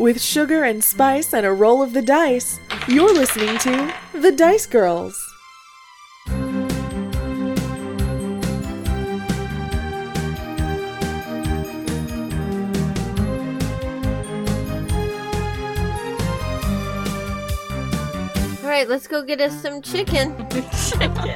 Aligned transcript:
With 0.00 0.22
sugar 0.22 0.64
and 0.64 0.82
spice 0.82 1.34
and 1.34 1.44
a 1.44 1.52
roll 1.52 1.82
of 1.82 1.92
the 1.92 2.00
dice, 2.00 2.58
you're 2.88 3.12
listening 3.12 3.58
to 3.58 3.94
The 4.14 4.32
Dice 4.32 4.64
Girls. 4.64 5.22
All 18.62 18.70
right, 18.70 18.88
let's 18.88 19.06
go 19.06 19.22
get 19.22 19.42
us 19.42 19.60
some 19.60 19.82
chicken. 19.82 20.34
chicken. 20.88 21.34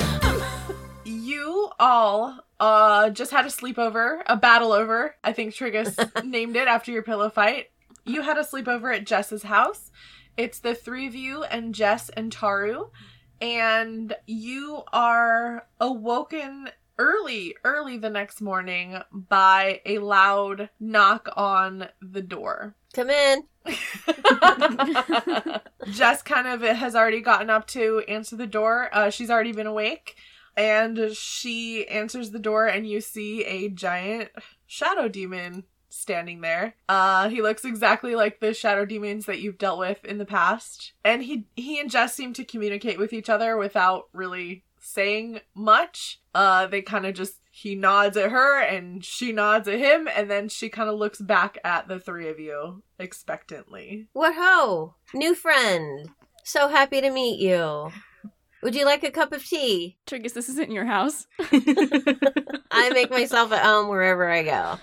You 1.05 1.69
all 1.79 2.41
uh 2.59 3.11
just 3.11 3.31
had 3.31 3.45
a 3.45 3.51
sleepover, 3.51 4.23
a 4.25 4.39
battle 4.39 4.73
over. 4.73 5.17
I 5.23 5.35
think 5.35 5.53
Triggus 5.53 6.25
named 6.25 6.57
it 6.57 6.67
after 6.67 6.93
your 6.93 7.03
pillow 7.03 7.29
fight. 7.29 7.67
You 8.05 8.23
had 8.23 8.37
a 8.37 8.43
sleepover 8.43 8.95
at 8.95 9.07
Jess's 9.07 9.45
house. 9.45 9.91
It's 10.37 10.59
the 10.59 10.75
three 10.75 11.07
of 11.07 11.15
you 11.15 11.45
and 11.45 11.75
Jess 11.75 12.11
and 12.11 12.35
Taru, 12.35 12.91
and 13.41 14.15
you 14.27 14.83
are 14.93 15.67
awoken 15.81 16.69
early, 16.99 17.55
early 17.65 17.99
the 17.99 18.11
next 18.11 18.41
morning 18.41 18.99
by 19.13 19.81
a 19.87 19.99
loud 19.99 20.71
knock 20.79 21.29
on 21.37 21.89
the 22.03 22.23
door. 22.23 22.75
Come 22.93 23.11
in. 23.11 23.45
Jess 25.91 26.23
kind 26.23 26.47
of 26.47 26.63
has 26.63 26.95
already 26.95 27.21
gotten 27.21 27.51
up 27.51 27.67
to 27.69 28.05
answer 28.07 28.37
the 28.37 28.47
door. 28.47 28.91
Uh, 28.93 29.11
she's 29.11 29.31
already 29.31 29.53
been 29.53 29.67
awake. 29.67 30.17
And 30.57 31.15
she 31.15 31.89
answers 31.89 32.31
the 32.31 32.39
door, 32.39 32.67
and 32.67 32.89
you 32.89 33.01
see 33.01 33.45
a 33.45 33.69
giant 33.69 34.31
shadow 34.67 35.09
demon 35.09 35.65
standing 35.95 36.41
there. 36.41 36.75
Uh, 36.89 37.29
he 37.29 37.41
looks 37.41 37.65
exactly 37.65 38.15
like 38.15 38.41
the 38.41 38.53
shadow 38.53 38.85
demons 38.85 39.27
that 39.27 39.41
you've 39.41 39.59
dealt 39.59 39.79
with 39.79 40.05
in 40.05 40.19
the 40.19 40.25
past. 40.25 40.93
And 41.05 41.23
he 41.23 41.47
he 41.55 41.81
and 41.81 41.91
Jess 41.91 42.15
seem 42.15 42.33
to 42.35 42.45
communicate 42.45 42.99
with 42.99 43.13
each 43.13 43.31
other 43.31 43.57
without 43.57 44.09
really 44.13 44.65
saying 44.81 45.41
much. 45.55 46.21
Uh, 46.35 46.67
they 46.67 46.83
kind 46.83 47.07
of 47.07 47.15
just 47.15 47.35
he 47.51 47.75
nods 47.75 48.17
at 48.17 48.31
her 48.31 48.61
and 48.61 49.05
she 49.05 49.33
nods 49.33 49.69
at 49.69 49.79
him, 49.79 50.09
and 50.15 50.31
then 50.31 50.49
she 50.49 50.69
kind 50.69 50.91
of 50.91 50.99
looks 50.99 51.21
back 51.21 51.59
at 51.65 51.89
the 51.89 52.01
three 52.01 52.29
of 52.29 52.39
you 52.41 52.83
expectantly. 52.99 54.09
What 54.13 54.35
ho? 54.37 54.95
New 55.15 55.35
friend. 55.35 56.11
So 56.43 56.69
happy 56.69 57.01
to 57.01 57.11
meet 57.11 57.41
you. 57.41 57.91
Would 58.63 58.75
you 58.75 58.87
like 58.87 59.05
a 59.05 59.11
cup 59.11 59.33
of 59.33 59.45
tea? 59.45 59.99
Triggus, 60.07 60.33
this 60.33 60.49
isn't 60.49 60.71
your 60.71 60.87
house. 60.87 61.27
I 62.71 62.91
make 62.93 63.11
myself 63.11 63.53
at 63.53 63.65
home 63.65 63.89
wherever 63.89 64.29
I 64.29 64.43
go. 64.43 64.79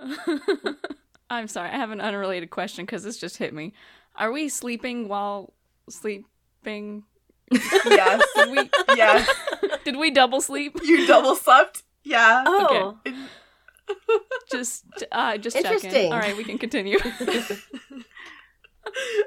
I'm 1.30 1.46
sorry, 1.48 1.70
I 1.70 1.76
have 1.76 1.90
an 1.90 2.00
unrelated 2.00 2.50
question 2.50 2.84
because 2.84 3.02
this 3.02 3.16
just 3.18 3.36
hit 3.36 3.54
me. 3.54 3.72
Are 4.16 4.32
we 4.32 4.48
sleeping 4.48 5.08
while 5.08 5.52
sleeping? 5.88 7.04
Yes, 7.52 8.22
Did 8.36 8.50
we, 8.56 8.70
yes. 8.96 9.28
did 9.84 9.96
we 9.96 10.10
double 10.10 10.40
sleep? 10.40 10.78
You 10.82 11.06
double 11.06 11.36
slept? 11.36 11.82
Yeah. 12.04 12.44
Oh, 12.46 12.98
Just, 14.50 14.84
uh, 15.12 15.36
just 15.36 15.56
checking. 15.56 15.72
Interesting. 15.72 16.12
All 16.12 16.18
right, 16.18 16.36
we 16.36 16.44
can 16.44 16.58
continue. 16.58 16.98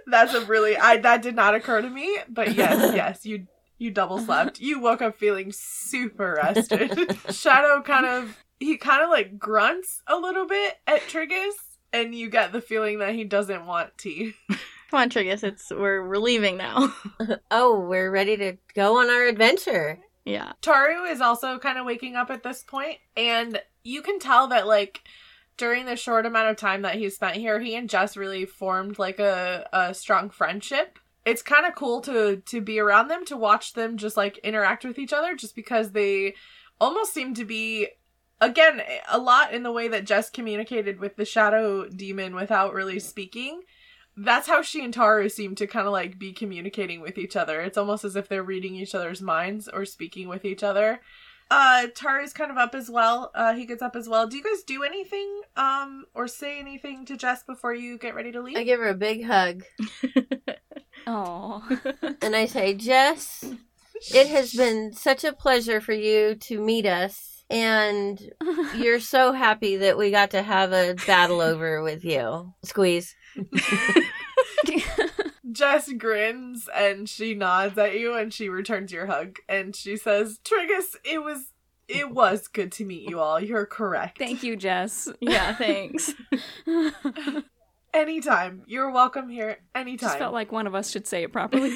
That's 0.07 0.33
a 0.33 0.45
really 0.45 0.75
I 0.77 0.97
that 0.97 1.21
did 1.21 1.35
not 1.35 1.55
occur 1.55 1.81
to 1.81 1.89
me, 1.89 2.17
but 2.27 2.53
yes, 2.55 2.93
yes, 2.95 3.25
you 3.25 3.47
you 3.77 3.91
double 3.91 4.19
slept. 4.19 4.59
You 4.59 4.79
woke 4.79 5.01
up 5.01 5.17
feeling 5.17 5.51
super 5.51 6.39
rested. 6.41 7.17
Shadow 7.29 7.81
kind 7.81 8.05
of 8.05 8.42
he 8.63 8.77
kind 8.77 9.03
of 9.03 9.09
like 9.09 9.37
grunts 9.37 10.01
a 10.07 10.17
little 10.17 10.47
bit 10.47 10.77
at 10.87 11.01
Triggus 11.01 11.53
and 11.91 12.15
you 12.15 12.29
get 12.29 12.51
the 12.51 12.61
feeling 12.61 12.99
that 12.99 13.13
he 13.13 13.23
doesn't 13.23 13.65
want 13.65 13.97
tea. 13.97 14.33
Come 14.49 15.01
on, 15.01 15.09
Triggus. 15.09 15.43
It's 15.43 15.69
we're 15.71 16.07
we're 16.07 16.17
leaving 16.17 16.57
now. 16.57 16.93
oh, 17.51 17.79
we're 17.79 18.11
ready 18.11 18.37
to 18.37 18.57
go 18.73 18.99
on 18.99 19.09
our 19.09 19.25
adventure. 19.25 19.99
yeah. 20.25 20.53
Taru 20.61 21.11
is 21.11 21.21
also 21.21 21.59
kind 21.59 21.77
of 21.77 21.85
waking 21.85 22.15
up 22.15 22.29
at 22.29 22.43
this 22.43 22.63
point, 22.63 22.97
and 23.17 23.61
you 23.83 24.01
can 24.01 24.19
tell 24.19 24.47
that 24.47 24.67
like 24.67 25.01
during 25.57 25.85
the 25.85 25.95
short 25.95 26.25
amount 26.25 26.49
of 26.49 26.57
time 26.57 26.83
that 26.83 26.95
he's 26.95 27.15
spent 27.15 27.35
here, 27.35 27.59
he 27.59 27.75
and 27.75 27.89
Jess 27.89 28.17
really 28.17 28.45
formed 28.45 28.97
like 28.97 29.19
a, 29.19 29.67
a 29.73 29.93
strong 29.93 30.29
friendship. 30.29 30.99
It's 31.25 31.41
kind 31.41 31.65
of 31.65 31.75
cool 31.75 32.01
to 32.01 32.37
to 32.37 32.61
be 32.61 32.79
around 32.79 33.07
them, 33.07 33.25
to 33.25 33.37
watch 33.37 33.73
them 33.73 33.97
just 33.97 34.15
like 34.15 34.37
interact 34.39 34.85
with 34.85 34.99
each 34.99 35.13
other, 35.13 35.35
just 35.35 35.55
because 35.55 35.91
they 35.91 36.35
almost 36.79 37.13
seem 37.13 37.33
to 37.33 37.45
be 37.45 37.87
again 38.43 38.81
a 39.09 39.17
lot 39.17 39.53
in 39.53 39.63
the 39.63 39.71
way 39.71 39.87
that 39.87 40.05
Jess 40.05 40.29
communicated 40.29 40.99
with 40.99 41.15
the 41.15 41.25
shadow 41.25 41.87
demon 41.87 42.35
without 42.35 42.73
really 42.73 42.99
speaking. 42.99 43.61
That's 44.15 44.47
how 44.47 44.61
she 44.61 44.83
and 44.83 44.93
Taru 44.93 45.31
seem 45.31 45.55
to 45.55 45.65
kind 45.65 45.87
of 45.87 45.93
like 45.93 46.19
be 46.19 46.33
communicating 46.33 47.01
with 47.01 47.17
each 47.17 47.35
other. 47.35 47.61
It's 47.61 47.77
almost 47.77 48.03
as 48.03 48.15
if 48.15 48.27
they're 48.27 48.43
reading 48.43 48.75
each 48.75 48.93
other's 48.93 49.21
minds 49.21 49.67
or 49.67 49.85
speaking 49.85 50.27
with 50.27 50.45
each 50.45 50.63
other. 50.63 51.01
Uh, 51.49 51.87
Taru's 51.93 52.33
kind 52.33 52.51
of 52.51 52.57
up 52.57 52.73
as 52.73 52.89
well. 52.89 53.31
Uh, 53.35 53.53
he 53.53 53.65
gets 53.65 53.81
up 53.81 53.95
as 53.95 54.07
well. 54.07 54.27
Do 54.27 54.37
you 54.37 54.43
guys 54.43 54.63
do 54.63 54.83
anything, 54.83 55.41
um, 55.55 56.05
or 56.13 56.27
say 56.27 56.59
anything 56.59 57.05
to 57.05 57.17
Jess 57.17 57.43
before 57.43 57.73
you 57.73 57.97
get 57.97 58.15
ready 58.15 58.31
to 58.31 58.41
leave? 58.41 58.57
I 58.57 58.63
give 58.63 58.79
her 58.79 58.87
a 58.89 58.95
big 58.95 59.25
hug 59.25 59.63
Oh, 61.07 61.63
and 62.21 62.35
I 62.35 62.45
say, 62.45 62.73
Jess, 62.73 63.43
it 64.13 64.27
has 64.27 64.53
been 64.53 64.93
such 64.93 65.23
a 65.23 65.33
pleasure 65.33 65.81
for 65.81 65.93
you 65.93 66.35
to 66.35 66.59
meet 66.59 66.85
us. 66.85 67.32
And 67.49 68.19
you're 68.75 68.99
so 68.99 69.31
happy 69.31 69.77
that 69.77 69.97
we 69.97 70.11
got 70.11 70.31
to 70.31 70.41
have 70.41 70.71
a 70.73 70.95
battle 71.05 71.41
over 71.41 71.81
with 71.83 72.03
you. 72.03 72.53
Squeeze. 72.63 73.15
Jess 75.51 75.91
grins 75.93 76.67
and 76.73 77.07
she 77.07 77.35
nods 77.35 77.77
at 77.77 77.99
you 77.99 78.15
and 78.15 78.33
she 78.33 78.49
returns 78.49 78.91
your 78.91 79.05
hug 79.05 79.37
and 79.47 79.75
she 79.75 79.97
says, 79.97 80.39
"Triggus, 80.43 80.95
it 81.03 81.23
was 81.23 81.51
it 81.87 82.09
was 82.11 82.47
good 82.47 82.71
to 82.73 82.85
meet 82.85 83.07
you 83.09 83.19
all. 83.19 83.39
You're 83.39 83.65
correct. 83.65 84.17
thank 84.17 84.41
you, 84.41 84.55
Jess. 84.55 85.09
Yeah. 85.19 85.53
Thanks. 85.55 86.11
Anytime. 87.93 88.63
You're 88.65 88.89
welcome 88.91 89.29
here 89.29 89.57
anytime." 89.75 90.07
Just 90.09 90.17
felt 90.17 90.33
like 90.33 90.51
one 90.51 90.65
of 90.65 90.73
us 90.73 90.89
should 90.89 91.05
say 91.05 91.23
it 91.23 91.31
properly. 91.31 91.75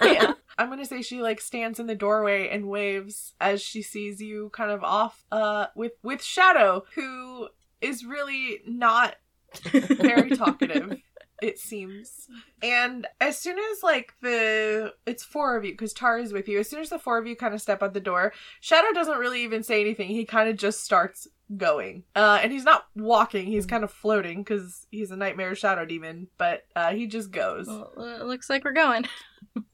yeah. 0.00 0.32
I'm 0.58 0.68
gonna 0.68 0.84
say 0.84 1.02
she 1.02 1.22
like 1.22 1.40
stands 1.40 1.78
in 1.80 1.86
the 1.86 1.94
doorway 1.94 2.48
and 2.48 2.68
waves 2.68 3.34
as 3.40 3.60
she 3.60 3.82
sees 3.82 4.20
you 4.20 4.50
kind 4.52 4.70
of 4.70 4.82
off 4.84 5.24
uh 5.32 5.66
with 5.74 5.92
with 6.02 6.22
Shadow, 6.22 6.84
who 6.94 7.48
is 7.80 8.04
really 8.04 8.60
not 8.66 9.16
very 9.64 10.30
talkative, 10.30 10.96
it 11.42 11.58
seems. 11.58 12.28
And 12.62 13.06
as 13.20 13.38
soon 13.38 13.58
as 13.58 13.82
like 13.82 14.14
the 14.22 14.94
it's 15.04 15.24
four 15.24 15.56
of 15.56 15.64
you, 15.64 15.72
because 15.72 15.92
Tar 15.92 16.18
is 16.18 16.32
with 16.32 16.48
you, 16.48 16.58
as 16.60 16.70
soon 16.70 16.80
as 16.80 16.90
the 16.90 16.98
four 16.98 17.18
of 17.18 17.26
you 17.26 17.34
kind 17.36 17.54
of 17.54 17.60
step 17.60 17.82
out 17.82 17.92
the 17.92 18.00
door, 18.00 18.32
Shadow 18.60 18.92
doesn't 18.94 19.18
really 19.18 19.42
even 19.42 19.62
say 19.62 19.80
anything. 19.80 20.08
He 20.08 20.24
kind 20.24 20.48
of 20.48 20.56
just 20.56 20.84
starts 20.84 21.26
going. 21.56 22.04
Uh 22.16 22.38
and 22.42 22.50
he's 22.52 22.64
not 22.64 22.86
walking, 22.96 23.46
he's 23.46 23.66
kind 23.66 23.84
of 23.84 23.90
floating 23.90 24.42
because 24.42 24.86
he's 24.90 25.10
a 25.10 25.16
nightmare 25.16 25.54
shadow 25.54 25.84
demon, 25.84 26.28
but 26.38 26.64
uh 26.76 26.92
he 26.92 27.06
just 27.06 27.30
goes. 27.30 27.66
well, 27.66 27.92
it 27.98 28.24
looks 28.24 28.48
like 28.48 28.64
we're 28.64 28.72
going. 28.72 29.06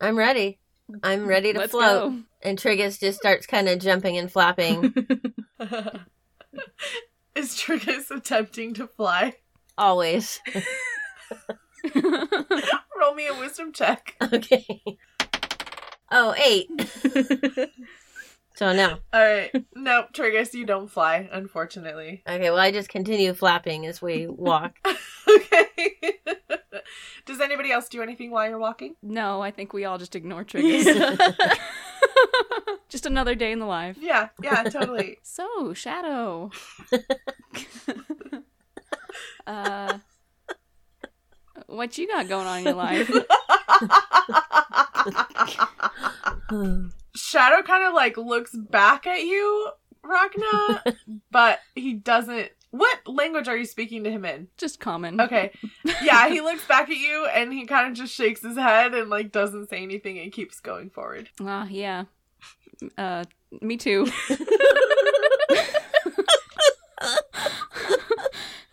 I'm 0.01 0.17
ready. 0.17 0.59
I'm 1.03 1.27
ready 1.27 1.53
to 1.53 1.59
Let's 1.59 1.73
float. 1.73 2.13
go. 2.13 2.19
And 2.43 2.59
Triggus 2.59 2.99
just 3.01 3.19
starts 3.19 3.47
kind 3.47 3.69
of 3.69 3.79
jumping 3.79 4.17
and 4.17 4.31
flapping. 4.31 4.95
Is 7.35 7.55
Triggus 7.57 8.11
attempting 8.11 8.75
to 8.75 8.87
fly? 8.87 9.35
Always. 9.77 10.41
Roll 11.95 13.15
me 13.15 13.27
a 13.29 13.35
wisdom 13.39 13.73
check. 13.73 14.17
Okay. 14.21 14.99
Oh, 16.11 16.35
eight. 16.43 16.69
So 18.57 18.73
no. 18.73 18.99
Alright. 19.15 19.53
Nope, 19.77 20.07
Triggus, 20.13 20.53
you 20.53 20.67
don't 20.67 20.89
fly, 20.89 21.29
unfortunately. 21.31 22.25
Okay, 22.29 22.51
well, 22.51 22.59
I 22.59 22.73
just 22.73 22.89
continue 22.89 23.33
flapping 23.33 23.87
as 23.87 24.03
we 24.03 24.27
walk. 24.27 24.77
okay. 25.29 25.67
Does 27.27 27.41
anybody 27.41 27.71
else 27.73 27.89
do 27.89 28.03
anything 28.03 28.31
while 28.31 28.49
you're 28.49 28.59
walking? 28.59 28.97
no, 29.03 29.41
I 29.41 29.51
think 29.51 29.73
we 29.73 29.85
all 29.85 29.99
just 29.99 30.15
ignore 30.17 30.45
Triggus. 30.49 31.19
just 32.89 33.07
another 33.07 33.35
day 33.35 33.53
in 33.53 33.59
the 33.59 33.67
life. 33.67 33.97
Yeah, 34.01 34.29
yeah, 34.43 34.63
totally. 34.65 35.19
So, 35.23 35.73
Shadow. 35.75 36.51
uh, 39.47 39.99
what 41.67 41.99
you 41.99 42.07
got 42.09 42.29
going 42.29 42.47
on 42.47 42.59
in 42.59 42.65
your 42.65 42.75
life? 42.75 43.11
Shadow 47.15 47.63
kind 47.63 47.85
of 47.85 47.95
like 47.95 48.17
looks 48.17 48.55
back 48.55 49.07
at 49.07 49.23
you, 49.23 49.71
Rhakna, 50.05 50.97
but 51.31 51.61
he 51.75 51.95
doesn't. 51.95 52.51
What 52.71 52.99
language 53.07 53.49
are 53.49 53.57
you 53.57 53.65
speaking 53.65 54.05
to 54.05 54.11
him 54.11 54.25
in? 54.25 54.49
Just 54.59 54.79
common. 54.81 55.21
Okay. 55.21 55.53
Yeah, 56.03 56.29
he 56.29 56.41
looks 56.43 56.67
back 56.67 56.91
at 56.91 56.97
you 56.97 57.27
and 57.27 57.53
he 57.53 57.65
kind 57.65 57.89
of 57.89 57.95
just 57.95 58.15
shakes 58.15 58.43
his 58.43 58.57
head 58.57 58.95
and 58.95 59.09
like 59.09 59.33
doesn't 59.33 59.71
say 59.71 59.83
anything 59.83 60.19
and 60.19 60.31
keeps 60.33 60.61
going 60.61 60.91
forward. 60.91 61.31
Ah, 61.41 61.67
yeah. 61.69 62.05
Uh, 62.97 63.25
me 63.61 63.77
too. 63.77 64.07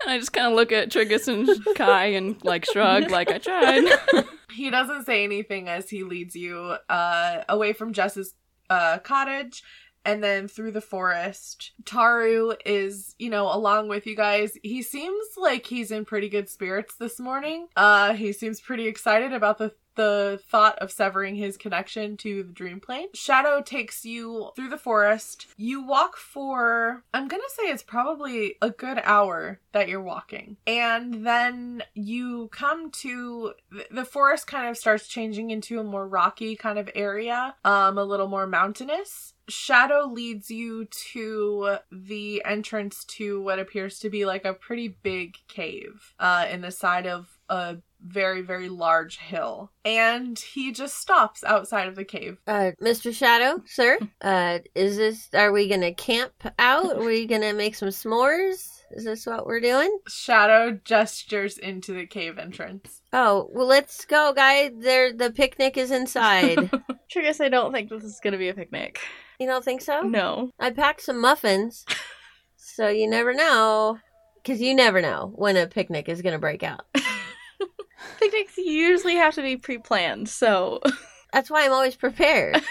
And 0.06 0.12
I 0.14 0.20
just 0.20 0.34
kind 0.34 0.46
of 0.46 0.54
look 0.54 0.72
at 0.72 0.92
Triggus 0.92 1.28
and 1.28 1.50
Kai 1.76 2.06
and 2.08 2.36
like 2.44 2.66
shrug, 2.66 3.10
like 3.10 3.32
I 3.32 3.40
tried. 3.40 3.90
He 4.54 4.70
doesn't 4.70 5.04
say 5.06 5.26
anything 5.26 5.68
as 5.68 5.90
he 5.90 6.04
leads 6.04 6.34
you 6.34 6.78
uh, 6.88 7.44
away 7.50 7.74
from 7.74 7.92
Jess's 7.92 8.36
uh, 8.70 9.00
cottage 9.00 9.62
and 10.06 10.24
then 10.24 10.48
through 10.48 10.72
the 10.72 10.82
forest. 10.82 11.72
Taru 11.84 12.56
is, 12.66 13.16
you 13.20 13.30
know, 13.30 13.54
along 13.54 13.88
with 13.88 14.06
you 14.06 14.16
guys. 14.16 14.58
He 14.64 14.82
seems 14.82 15.26
like 15.38 15.66
he's 15.66 15.92
in 15.92 16.06
pretty 16.06 16.30
good 16.30 16.50
spirits 16.50 16.96
this 16.96 17.20
morning. 17.20 17.68
Uh, 17.76 18.14
he 18.14 18.32
seems 18.32 18.62
pretty 18.62 18.88
excited 18.88 19.34
about 19.34 19.58
the 19.58 19.74
the 19.96 20.40
thought 20.50 20.78
of 20.80 20.92
severing 20.92 21.36
his 21.36 21.58
connection 21.58 22.18
to 22.18 22.44
the 22.44 22.52
dream 22.52 22.80
plane. 22.80 23.08
Shadow 23.14 23.62
takes 23.62 24.06
you 24.06 24.50
through 24.56 24.70
the 24.70 24.78
forest. 24.78 25.48
You 25.58 25.86
walk 25.86 26.18
for, 26.18 27.04
I'm 27.14 27.28
gonna 27.28 27.44
say 27.48 27.64
it's 27.64 27.84
probably 27.84 28.56
a 28.62 28.70
good 28.70 29.02
hour 29.04 29.60
that 29.72 29.88
you're 29.88 30.02
walking. 30.02 30.58
And 30.68 31.26
then 31.26 31.84
you 31.94 32.50
come 32.50 32.92
to 32.92 33.54
the 33.90 34.06
forest 34.06 34.48
kind 34.48 34.70
of 34.70 34.78
starts 34.78 35.08
changing 35.08 35.50
into 35.50 35.80
a 35.80 35.84
more 35.84 36.08
rocky 36.08 36.56
kind 36.56 36.78
of 36.78 36.90
area, 36.94 37.56
um, 37.64 37.98
a 37.98 38.04
little 38.04 38.28
more 38.28 38.48
mountainous. 38.48 39.34
Shadow 39.48 40.08
leads 40.12 40.50
you 40.50 40.86
to 41.12 41.78
the 41.92 42.42
entrance 42.46 43.06
to 43.06 43.42
what 43.42 43.60
appears 43.60 44.00
to 44.00 44.10
be 44.10 44.26
like 44.26 44.46
a 44.46 44.54
pretty 44.54 44.88
big 44.88 45.36
cave 45.48 46.14
uh, 46.20 46.48
in 46.50 46.62
the 46.62 46.72
side 46.72 47.08
of 47.08 47.38
a 47.50 47.78
very, 48.02 48.42
very 48.42 48.70
large 48.70 49.18
hill. 49.18 49.72
And 49.84 50.38
he 50.38 50.72
just 50.72 50.98
stops 50.98 51.44
outside 51.44 51.88
of 51.88 51.96
the 51.96 52.06
cave. 52.06 52.38
Uh, 52.48 52.72
Mr. 52.82 53.14
Shadow, 53.14 53.62
sir, 53.66 53.98
uh, 54.22 54.60
is 54.74 54.98
this, 54.98 55.30
are 55.34 55.52
we 55.52 55.68
gonna 55.68 55.94
camp 55.94 56.34
out? 56.60 56.98
Are 56.98 57.06
we 57.06 57.26
gonna 57.26 57.54
make 57.54 57.76
some 57.76 57.90
s'mores? 57.90 58.70
Is 58.92 59.04
this 59.04 59.26
what 59.26 59.46
we're 59.48 59.60
doing? 59.60 59.98
Shadow 60.08 60.80
gestures 60.84 61.58
into 61.58 61.94
the 61.94 62.06
cave 62.06 62.38
entrance. 62.38 63.02
Oh, 63.12 63.50
well, 63.52 63.66
let's 63.66 64.06
go, 64.06 64.32
guys. 64.34 64.72
There, 64.78 65.12
the 65.12 65.32
picnic 65.32 65.76
is 65.76 65.92
inside. 65.92 66.58
Triggus, 67.12 67.42
I 67.42 67.50
don't 67.50 67.74
think 67.74 67.90
this 67.90 68.04
is 68.04 68.20
gonna 68.24 68.38
be 68.38 68.50
a 68.50 68.54
picnic. 68.54 69.00
You 69.40 69.48
don't 69.48 69.64
think 69.66 69.82
so? 69.82 70.02
No. 70.02 70.52
I 70.60 70.70
packed 70.72 71.02
some 71.02 71.20
muffins, 71.22 71.86
so 72.56 72.88
you 72.88 73.08
never 73.08 73.34
know. 73.34 74.00
Because 74.42 74.62
you 74.62 74.76
never 74.76 75.02
know 75.02 75.32
when 75.36 75.58
a 75.58 75.66
picnic 75.68 76.08
is 76.08 76.22
gonna 76.22 76.38
break 76.40 76.62
out. 76.64 76.86
Picnics 78.20 78.58
usually 78.58 79.16
have 79.16 79.34
to 79.36 79.42
be 79.42 79.58
pre-planned, 79.58 80.30
so 80.30 80.80
That's 81.34 81.50
why 81.50 81.66
I'm 81.66 81.72
always 81.74 81.96
prepared. 81.96 82.62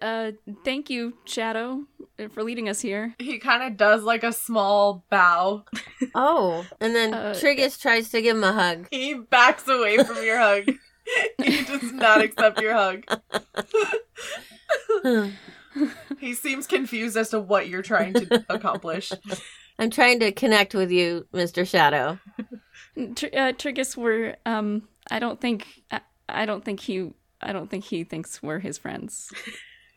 uh, 0.00 0.32
thank 0.64 0.90
you, 0.90 1.14
Shadow, 1.24 1.84
for 2.32 2.42
leading 2.42 2.68
us 2.68 2.80
here. 2.80 3.14
He 3.18 3.38
kind 3.38 3.62
of 3.62 3.76
does 3.76 4.02
like 4.02 4.24
a 4.24 4.32
small 4.32 5.04
bow. 5.10 5.64
Oh, 6.14 6.66
and 6.80 6.94
then 6.96 7.14
Uh, 7.14 7.32
Triggus 7.34 7.78
tries 7.80 8.08
to 8.10 8.22
give 8.22 8.36
him 8.36 8.44
a 8.44 8.52
hug. 8.52 8.88
He 8.90 9.14
backs 9.14 9.68
away 9.68 9.98
from 9.98 10.24
your 10.24 10.38
hug. 10.38 10.64
he 11.42 11.62
does 11.64 11.92
not 11.92 12.22
accept 12.22 12.60
your 12.60 12.74
hug. 12.74 13.04
He 16.20 16.34
seems 16.34 16.66
confused 16.66 17.16
as 17.16 17.30
to 17.30 17.40
what 17.40 17.68
you're 17.68 17.82
trying 17.82 18.12
to 18.14 18.44
accomplish. 18.50 19.10
I'm 19.78 19.90
trying 19.90 20.20
to 20.20 20.30
connect 20.32 20.74
with 20.74 20.90
you, 20.90 21.26
Mr. 21.32 21.66
Shadow. 21.66 22.18
Tr- 23.16 23.26
uh, 23.32 23.52
Triggus, 23.52 23.96
we're 23.96 24.36
um, 24.44 24.86
I 25.10 25.18
don't 25.18 25.40
think 25.40 25.66
I, 25.90 26.00
I 26.28 26.44
don't 26.44 26.64
think 26.64 26.80
he 26.80 27.12
I 27.40 27.52
don't 27.52 27.70
think 27.70 27.84
he 27.84 28.04
thinks 28.04 28.42
we're 28.42 28.58
his 28.58 28.78
friends. 28.78 29.32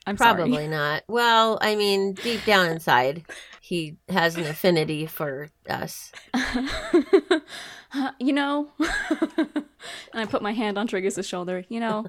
I'm 0.08 0.18
Probably 0.18 0.68
not. 0.68 1.04
Well, 1.08 1.58
I 1.62 1.76
mean, 1.76 2.14
deep 2.14 2.46
down 2.46 2.68
inside, 2.68 3.26
he 3.60 3.98
has 4.08 4.38
an 4.38 4.46
affinity 4.46 5.08
for 5.08 5.50
us. 5.68 6.12
you 8.20 8.32
know, 8.32 8.70
and 8.80 9.66
I 10.14 10.26
put 10.26 10.44
my 10.44 10.54
hand 10.54 10.78
on 10.78 10.88
Triggus's 10.88 11.28
shoulder. 11.28 11.66
You 11.70 11.80
know, 11.80 12.06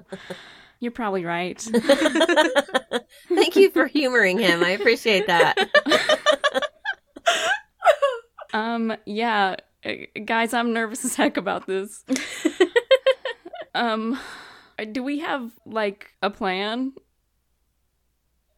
you're 0.79 0.91
probably 0.91 1.25
right. 1.25 1.59
Thank 3.29 3.55
you 3.55 3.71
for 3.71 3.87
humoring 3.87 4.39
him. 4.39 4.63
I 4.63 4.69
appreciate 4.69 5.27
that. 5.27 5.57
Um, 8.53 8.95
yeah, 9.05 9.57
uh, 9.85 9.91
guys, 10.25 10.53
I'm 10.53 10.73
nervous 10.73 11.03
as 11.05 11.15
heck 11.15 11.37
about 11.37 11.67
this. 11.67 12.03
um, 13.75 14.19
do 14.91 15.03
we 15.03 15.19
have 15.19 15.51
like 15.65 16.11
a 16.21 16.29
plan? 16.29 16.93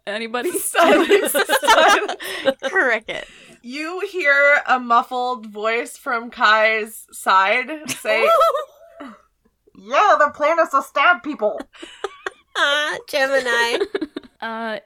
Anybody? 0.07 0.51
Silence. 0.57 1.31
Silence. 1.31 2.15
cricket. 2.63 3.27
You 3.61 4.01
hear 4.09 4.61
a 4.67 4.79
muffled 4.79 5.47
voice 5.47 5.97
from 5.97 6.31
Kai's 6.31 7.05
side 7.11 7.69
say, 7.89 8.27
Yeah, 9.81 10.15
the 10.19 10.31
plan 10.35 10.59
is 10.59 10.69
to 10.69 10.81
stab 10.83 11.23
people. 11.23 11.59
Ah, 12.61 12.97
Gemini. 13.07 13.77
Uh, 14.41 14.79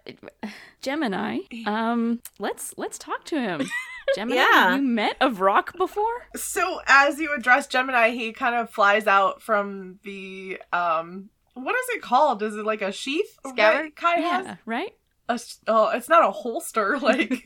Gemini. 0.82 1.40
Um, 1.68 2.22
let's 2.40 2.74
let's 2.78 2.98
talk 2.98 3.24
to 3.26 3.40
him. 3.40 3.62
Gemini, 4.16 4.36
Yeah. 4.42 4.52
have 4.70 4.76
you 4.78 4.88
met 4.88 5.16
a 5.22 5.30
Vrock 5.30 5.78
before? 5.78 6.28
So 6.36 6.82
as 6.88 7.20
you 7.20 7.34
address 7.36 7.68
Gemini, 7.68 8.10
he 8.12 8.34
kind 8.34 8.56
of 8.56 8.70
flies 8.72 9.06
out 9.08 9.42
from 9.44 10.00
the 10.04 10.60
um 10.74 11.30
what 11.54 11.76
is 11.76 11.96
it 11.96 12.02
called? 12.02 12.42
Is 12.44 12.56
it 12.56 12.66
like 12.66 12.82
a 12.82 12.92
sheath? 12.92 13.38
Scabbard? 13.48 13.92
that 13.92 13.96
Kai 13.96 14.16
has? 14.22 14.46
Yeah, 14.48 14.56
right. 14.66 14.92
A, 15.30 15.34
s- 15.34 15.60
oh, 15.68 15.90
it's 15.90 16.10
not 16.10 16.28
a 16.28 16.32
holster, 16.32 16.98
like 17.00 17.44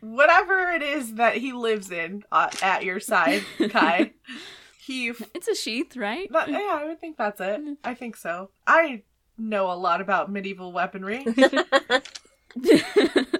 whatever 0.00 0.70
it 0.72 0.82
is 0.82 1.14
that 1.14 1.36
he 1.36 1.52
lives 1.52 1.90
in 1.92 2.24
uh, 2.32 2.50
at 2.60 2.84
your 2.84 2.98
side, 3.00 3.42
Kai. 3.70 4.12
He 4.86 5.10
f- 5.10 5.22
It's 5.34 5.48
a 5.48 5.54
sheath, 5.54 5.96
right? 5.96 6.30
that, 6.32 6.48
yeah, 6.48 6.78
I 6.80 6.84
would 6.86 7.00
think 7.00 7.16
that's 7.16 7.40
it. 7.40 7.60
I 7.84 7.94
think 7.94 8.16
so. 8.16 8.50
I 8.66 9.02
know 9.36 9.70
a 9.70 9.74
lot 9.74 10.00
about 10.00 10.30
medieval 10.30 10.72
weaponry. 10.72 11.26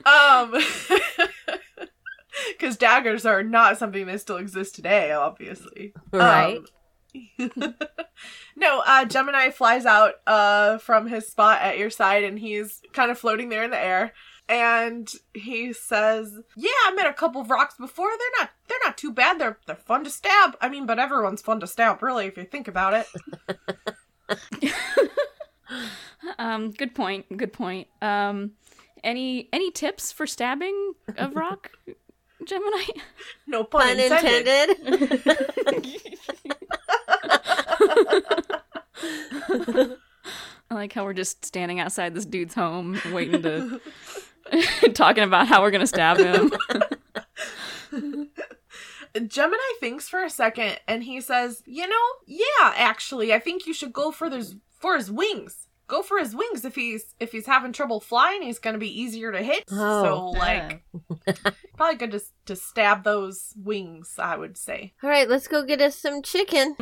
Um, 0.06 0.54
because 2.52 2.76
daggers 2.76 3.26
are 3.26 3.42
not 3.42 3.78
something 3.78 4.06
that 4.06 4.20
still 4.20 4.36
exists 4.36 4.74
today, 4.76 5.10
obviously. 5.10 5.94
right? 6.12 6.58
Um, 7.38 7.74
no, 8.56 8.82
uh, 8.86 9.04
Gemini 9.06 9.50
flies 9.50 9.86
out 9.86 10.14
uh 10.26 10.78
from 10.78 11.08
his 11.08 11.26
spot 11.26 11.60
at 11.62 11.78
your 11.78 11.90
side, 11.90 12.24
and 12.24 12.38
he's 12.38 12.82
kind 12.92 13.10
of 13.10 13.18
floating 13.18 13.48
there 13.48 13.64
in 13.64 13.70
the 13.70 13.82
air. 13.82 14.12
And 14.48 15.10
he 15.34 15.72
says, 15.72 16.38
"Yeah, 16.56 16.70
I 16.86 16.92
met 16.94 17.06
a 17.06 17.12
couple 17.12 17.40
of 17.40 17.50
rocks 17.50 17.74
before. 17.76 18.10
They're 18.16 18.40
not 18.40 18.50
they're 18.68 18.78
not 18.84 18.96
too 18.96 19.12
bad. 19.12 19.40
They're 19.40 19.58
they're 19.66 19.74
fun 19.74 20.04
to 20.04 20.10
stab. 20.10 20.56
I 20.60 20.68
mean, 20.68 20.86
but 20.86 20.98
everyone's 21.00 21.42
fun 21.42 21.58
to 21.60 21.66
stab, 21.66 22.02
really, 22.02 22.26
if 22.26 22.36
you 22.36 22.44
think 22.44 22.68
about 22.68 22.94
it." 22.94 23.06
um, 26.38 26.70
good 26.70 26.94
point. 26.94 27.36
Good 27.36 27.52
point. 27.52 27.88
Um, 28.00 28.52
any 29.02 29.48
any 29.52 29.70
tips 29.70 30.12
for 30.12 30.26
stabbing 30.26 30.94
a 31.16 31.28
Vrock, 31.28 31.66
Gemini? 32.44 32.84
No 33.46 33.64
pun, 33.64 33.82
Pun 33.82 33.98
intended. 34.00 34.70
intended. 34.78 36.06
I 40.68 40.74
like 40.74 40.92
how 40.92 41.04
we're 41.04 41.12
just 41.12 41.44
standing 41.44 41.78
outside 41.78 42.14
this 42.14 42.24
dude's 42.26 42.54
home, 42.54 43.00
waiting 43.12 43.42
to 43.42 43.80
talking 44.94 45.24
about 45.24 45.48
how 45.48 45.62
we're 45.62 45.70
gonna 45.70 45.86
stab 45.86 46.18
him. 46.18 46.52
Gemini 49.26 49.56
thinks 49.80 50.08
for 50.08 50.22
a 50.22 50.30
second 50.30 50.78
and 50.86 51.02
he 51.04 51.20
says, 51.20 51.62
"You 51.66 51.88
know, 51.88 52.06
yeah, 52.26 52.74
actually, 52.76 53.32
I 53.32 53.38
think 53.38 53.66
you 53.66 53.72
should 53.72 53.92
go 53.92 54.10
for 54.10 54.28
his 54.28 54.56
for 54.78 54.96
his 54.96 55.10
wings. 55.10 55.68
Go 55.88 56.02
for 56.02 56.18
his 56.18 56.34
wings 56.34 56.64
if 56.64 56.74
he's 56.74 57.14
if 57.20 57.30
he's 57.30 57.46
having 57.46 57.72
trouble 57.72 58.00
flying, 58.00 58.42
he's 58.42 58.58
going 58.58 58.74
to 58.74 58.80
be 58.80 59.00
easier 59.00 59.30
to 59.30 59.40
hit. 59.40 59.64
Oh. 59.70 60.02
so 60.02 60.26
like 60.38 60.82
probably 61.76 61.96
good 61.96 62.10
to 62.10 62.20
to 62.46 62.56
stab 62.56 63.04
those 63.04 63.54
wings, 63.56 64.16
I 64.18 64.36
would 64.36 64.56
say. 64.56 64.94
All 65.02 65.08
right, 65.08 65.28
let's 65.28 65.46
go 65.46 65.64
get 65.64 65.80
us 65.80 65.96
some 65.96 66.22
chicken. 66.22 66.76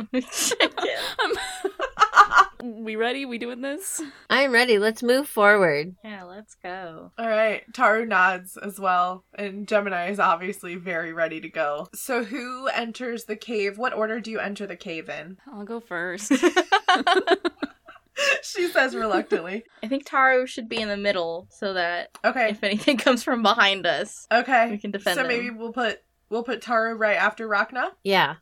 We 2.63 2.95
ready? 2.95 3.25
We 3.25 3.37
doing 3.37 3.61
this? 3.61 4.01
I'm 4.29 4.51
ready. 4.51 4.79
Let's 4.79 5.03
move 5.03 5.27
forward. 5.27 5.95
yeah, 6.03 6.23
let's 6.23 6.55
go. 6.55 7.11
All 7.17 7.27
right, 7.27 7.63
Taru 7.73 8.07
nods 8.07 8.57
as 8.57 8.79
well, 8.79 9.25
and 9.33 9.67
Gemini 9.67 10.09
is 10.09 10.19
obviously 10.19 10.75
very 10.75 11.13
ready 11.13 11.41
to 11.41 11.49
go. 11.49 11.87
So 11.93 12.23
who 12.23 12.67
enters 12.67 13.25
the 13.25 13.35
cave? 13.35 13.77
What 13.77 13.93
order 13.93 14.19
do 14.19 14.31
you 14.31 14.39
enter 14.39 14.65
the 14.65 14.75
cave 14.75 15.09
in? 15.09 15.37
I'll 15.51 15.65
go 15.65 15.79
first. 15.79 16.31
she 18.43 18.67
says 18.69 18.95
reluctantly. 18.95 19.63
I 19.83 19.87
think 19.87 20.07
Taru 20.07 20.47
should 20.47 20.69
be 20.69 20.79
in 20.79 20.87
the 20.89 20.97
middle 20.97 21.47
so 21.51 21.73
that 21.73 22.09
Okay. 22.23 22.49
if 22.51 22.63
anything 22.63 22.97
comes 22.97 23.23
from 23.23 23.43
behind 23.43 23.85
us, 23.85 24.25
Okay. 24.31 24.71
we 24.71 24.77
can 24.77 24.91
defend 24.91 25.15
so 25.15 25.21
them. 25.23 25.27
maybe 25.27 25.49
we'll 25.49 25.73
put 25.73 25.99
we'll 26.29 26.43
put 26.43 26.61
Taru 26.61 26.97
right 26.97 27.17
after 27.17 27.47
Rhakna. 27.47 27.89
Yeah. 28.03 28.35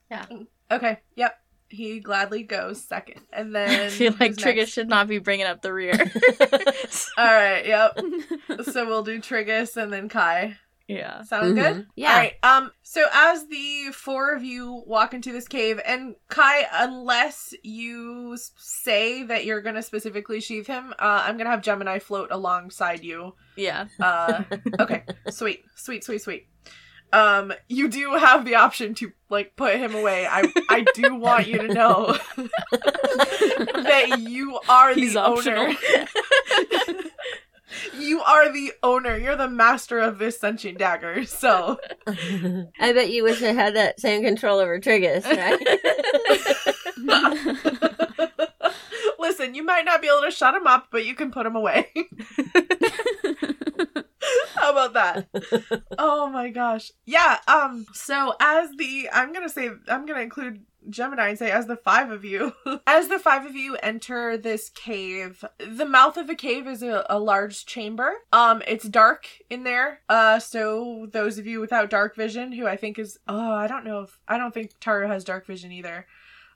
Okay. 0.71 0.99
Yep. 1.15 1.37
He 1.73 1.99
gladly 1.99 2.43
goes 2.43 2.81
second, 2.83 3.21
and 3.33 3.53
then 3.55 3.87
I 3.87 3.89
feel 3.89 4.13
like 4.19 4.31
who's 4.31 4.37
Triggus 4.37 4.55
next? 4.57 4.71
should 4.73 4.89
not 4.89 5.07
be 5.07 5.17
bringing 5.17 5.47
up 5.47 5.61
the 5.63 5.73
rear. 5.73 5.93
All 7.17 7.25
right. 7.25 7.65
Yep. 7.65 7.99
so 8.71 8.85
we'll 8.85 9.01
do 9.03 9.19
Triggus 9.19 9.75
and 9.75 9.91
then 9.91 10.07
Kai. 10.07 10.57
Yeah. 10.87 11.23
Sound 11.23 11.55
good? 11.55 11.75
Mhm. 11.77 11.85
Yeah. 11.95 12.11
All 12.11 12.17
right. 12.17 12.33
Um. 12.43 12.71
So 12.83 13.05
as 13.11 13.47
the 13.47 13.91
four 13.93 14.33
of 14.35 14.43
you 14.43 14.83
walk 14.85 15.13
into 15.13 15.31
this 15.31 15.47
cave, 15.47 15.79
and 15.83 16.15
Kai, 16.27 16.67
unless 16.73 17.53
you 17.63 18.37
say 18.57 19.23
that 19.23 19.45
you're 19.45 19.61
gonna 19.61 19.81
specifically 19.81 20.41
sheath 20.41 20.67
him, 20.67 20.93
uh, 20.99 21.23
I'm 21.25 21.37
gonna 21.37 21.49
have 21.49 21.61
Gemini 21.63 21.99
float 21.99 22.29
alongside 22.31 23.03
you. 23.03 23.33
Yeah. 23.55 23.87
Uh. 23.99 24.43
okay. 24.79 25.03
Sweet. 25.29 25.63
Sweet. 25.75 26.03
Sweet. 26.03 26.21
Sweet. 26.21 26.47
Um. 27.13 27.53
You 27.69 27.87
do 27.87 28.15
have 28.15 28.43
the 28.43 28.55
option 28.55 28.93
to 28.95 29.13
like 29.29 29.55
put 29.55 29.75
him 29.75 29.95
away. 29.95 30.27
I 30.29 30.51
I 30.69 30.83
do 30.93 31.15
want 31.15 31.47
you 31.47 31.59
to 31.59 31.73
know 31.73 32.17
that 32.71 34.17
you 34.19 34.59
are 34.67 34.93
He's 34.93 35.13
the 35.13 35.21
optional. 35.21 35.67
owner. 35.67 35.75
you 37.99 38.21
are 38.21 38.51
the 38.51 38.73
owner. 38.83 39.17
You're 39.17 39.35
the 39.35 39.49
master 39.49 39.99
of 39.99 40.17
this 40.19 40.39
sentient 40.39 40.77
dagger. 40.79 41.25
So. 41.25 41.79
I 42.07 42.93
bet 42.93 43.09
you 43.11 43.23
wish 43.23 43.41
I 43.41 43.53
had 43.53 43.75
that 43.75 43.99
same 43.99 44.23
control 44.23 44.59
over 44.59 44.79
Triggus, 44.79 45.25
right? 45.25 45.59
Listen, 49.19 49.55
you 49.55 49.63
might 49.63 49.85
not 49.85 50.01
be 50.01 50.07
able 50.07 50.21
to 50.21 50.31
shut 50.31 50.53
him 50.53 50.67
up, 50.67 50.87
but 50.91 51.05
you 51.05 51.15
can 51.15 51.31
put 51.31 51.45
him 51.45 51.55
away. 51.55 51.89
How 54.63 54.71
about 54.71 54.93
that? 54.93 55.83
Oh 55.99 56.29
my 56.29 56.49
gosh. 56.49 56.91
Yeah, 57.05 57.39
um 57.47 57.85
so 57.93 58.33
as 58.39 58.69
the 58.77 59.09
I'm 59.11 59.33
going 59.33 59.45
to 59.45 59.53
say 59.53 59.69
I'm 59.89 60.05
going 60.05 60.15
to 60.15 60.21
include 60.21 60.61
Gemini 60.89 61.29
and 61.29 61.37
say 61.37 61.51
as 61.51 61.67
the 61.67 61.75
five 61.75 62.11
of 62.11 62.23
you 62.23 62.53
as 62.87 63.09
the 63.09 63.19
five 63.19 63.45
of 63.45 63.55
you 63.55 63.75
enter 63.83 64.37
this 64.37 64.69
cave 64.69 65.43
the 65.59 65.85
mouth 65.85 66.17
of 66.17 66.27
the 66.27 66.35
cave 66.35 66.67
is 66.67 66.81
a, 66.83 67.05
a 67.09 67.19
large 67.19 67.65
chamber 67.65 68.11
um 68.33 68.61
it's 68.67 68.87
dark 68.89 69.27
in 69.49 69.63
there 69.63 70.01
uh 70.09 70.39
so 70.39 71.07
those 71.13 71.37
of 71.37 71.47
you 71.47 71.61
without 71.61 71.89
dark 71.89 72.17
vision 72.17 72.51
who 72.51 72.67
i 72.67 72.75
think 72.75 72.99
is 72.99 73.17
oh 73.29 73.53
i 73.53 73.65
don't 73.65 73.85
know 73.85 74.01
if 74.01 74.19
i 74.27 74.37
don't 74.37 74.53
think 74.53 74.77
taru 74.81 75.07
has 75.07 75.23
dark 75.23 75.47
vision 75.47 75.71
either 75.71 76.05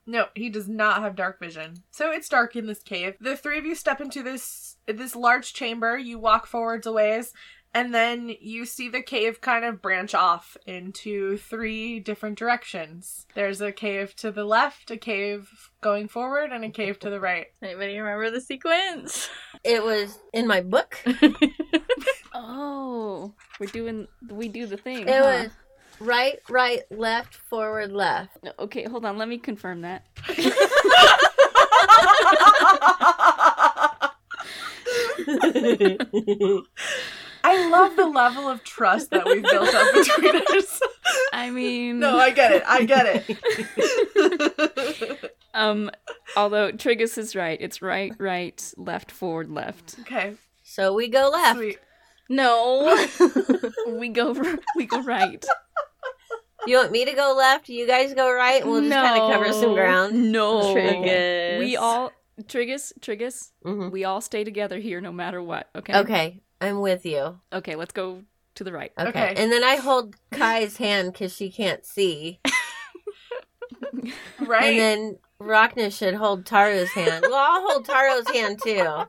no, 0.10 0.28
he 0.36 0.50
does 0.50 0.70
not 0.70 1.02
have 1.02 1.18
dark 1.18 1.38
vision. 1.38 1.84
So 1.92 2.12
it's 2.12 2.30
dark 2.30 2.56
in 2.56 2.66
this 2.66 2.82
cave. 2.82 3.16
The 3.20 3.36
three 3.36 3.58
of 3.58 3.66
you 3.66 3.76
step 3.76 4.00
into 4.00 4.24
this 4.24 4.78
this 4.88 5.18
large 5.18 5.54
chamber. 5.54 5.98
You 5.98 6.18
walk 6.18 6.48
forwards 6.48 6.88
a 6.88 6.94
ways, 6.94 7.34
and 7.78 7.94
then 7.94 8.36
you 8.42 8.66
see 8.66 8.90
the 8.90 9.04
cave 9.04 9.40
kind 9.40 9.64
of 9.64 9.84
branch 9.84 10.16
off 10.16 10.58
into 10.66 11.38
three 11.38 12.00
different 12.00 12.36
directions. 12.36 13.28
There's 13.36 13.62
a 13.62 13.72
cave 13.72 14.16
to 14.16 14.32
the 14.32 14.46
left, 14.46 14.90
a 14.90 14.98
cave 14.98 15.70
going 15.80 16.08
forward, 16.08 16.52
and 16.52 16.66
a 16.66 16.72
cave 16.72 16.98
to 17.02 17.12
the 17.12 17.20
right. 17.20 17.46
Anybody 17.62 18.00
remember 18.00 18.32
the 18.32 18.42
sequence? 18.42 19.30
it 19.64 19.84
was 19.84 20.18
in 20.34 20.48
my 20.48 20.62
book. 20.62 20.98
oh, 22.34 23.36
we're 23.60 23.68
doing 23.68 24.08
we 24.28 24.48
do 24.48 24.66
the 24.66 24.78
thing. 24.78 25.08
It 25.08 25.14
huh? 25.14 25.22
was 25.24 25.52
right, 26.00 26.40
right, 26.50 26.82
left, 26.90 27.36
forward, 27.36 27.92
left. 27.92 28.40
No, 28.42 28.54
Okay, 28.58 28.86
hold 28.86 29.06
on. 29.06 29.20
Let 29.20 29.28
me 29.28 29.38
confirm 29.38 29.82
that. 29.82 30.04
I 37.50 37.70
love 37.70 37.96
the 37.96 38.08
level 38.08 38.50
of 38.50 38.62
trust 38.64 39.12
that 39.12 39.26
we've 39.26 39.42
built 39.44 39.74
up 39.74 39.94
between 39.94 40.36
us. 40.58 40.82
I 41.32 41.50
mean, 41.50 42.00
no, 42.00 42.18
I 42.18 42.32
get 42.32 42.52
it. 42.52 42.64
I 42.66 42.84
get 42.84 43.26
it. 43.30 45.34
um, 45.54 45.90
although 46.36 46.72
Triggus 46.74 47.18
is 47.18 47.36
right. 47.38 47.58
It's 47.62 47.82
right, 47.82 48.12
right, 48.18 48.74
left, 48.76 49.12
forward, 49.12 49.50
left. 49.50 49.96
okay, 50.02 50.34
So 50.64 50.94
we 50.94 51.08
go 51.08 51.30
left. 51.30 51.58
sweet. 51.58 51.80
No. 52.30 52.94
We 53.88 54.10
go, 54.10 54.36
we 54.76 54.86
go 54.86 55.02
right. 55.02 55.44
You 56.68 56.76
want 56.78 56.92
me 56.92 57.06
to 57.06 57.14
go 57.14 57.34
left? 57.38 57.70
You 57.70 57.88
guys 57.88 58.14
go 58.14 58.30
right? 58.32 58.66
We'll 58.68 58.82
just 58.82 58.92
kind 58.94 59.22
of 59.22 59.32
cover 59.32 59.54
some 59.54 59.74
ground. 59.74 60.32
No, 60.34 60.76
Triggus. 60.76 61.60
We 61.60 61.78
all 61.78 62.12
Triggus, 62.44 62.92
Triggus. 63.00 63.52
Mhm. 63.66 63.90
We 63.92 64.04
all 64.04 64.20
stay 64.20 64.44
together 64.44 64.78
here, 64.78 65.00
no 65.00 65.14
matter 65.14 65.42
what. 65.42 65.70
Okay. 65.74 65.96
Okay, 66.00 66.42
I'm 66.62 66.80
with 66.82 67.06
you. 67.06 67.40
Okay. 67.54 67.76
Let's 67.76 67.94
go 67.94 68.24
to 68.56 68.64
the 68.64 68.72
right. 68.72 68.92
Okay. 68.98 69.10
Okay. 69.10 69.34
And 69.38 69.52
then 69.52 69.64
I 69.64 69.76
hold 69.76 70.16
Kai's 70.32 70.78
hand 70.78 71.14
because 71.14 71.36
she 71.36 71.50
can't 71.50 71.86
see. 71.86 72.40
Right? 74.40 74.64
And 74.64 74.80
then 74.80 75.18
Rhakna 75.42 75.92
should 75.96 76.14
hold 76.16 76.46
Taru's 76.46 76.92
hand. 76.92 77.26
Well, 77.28 77.36
I'll 77.36 77.62
hold 77.70 77.86
Taru's 77.86 78.30
hand 78.30 78.60
too. 78.64 79.04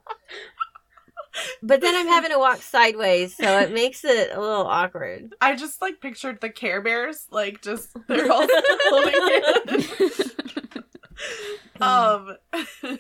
But 1.63 1.81
then 1.81 1.95
I'm 1.95 2.09
having 2.09 2.31
to 2.33 2.39
walk 2.39 2.57
sideways, 2.63 3.37
so 3.37 3.61
it 3.61 3.73
makes 3.73 4.05
it 4.05 4.31
a 4.33 4.41
little 4.41 4.67
awkward. 4.67 5.35
I 5.41 5.55
just 5.55 5.81
like 5.81 6.01
pictured 6.01 6.41
the 6.41 6.51
Care 6.51 6.81
Bears, 6.83 7.27
like 7.31 7.63
just 7.63 7.97
they're 8.09 8.33
all 8.33 8.47
holding 8.89 9.43
hands. 9.69 10.23
um 11.81 12.37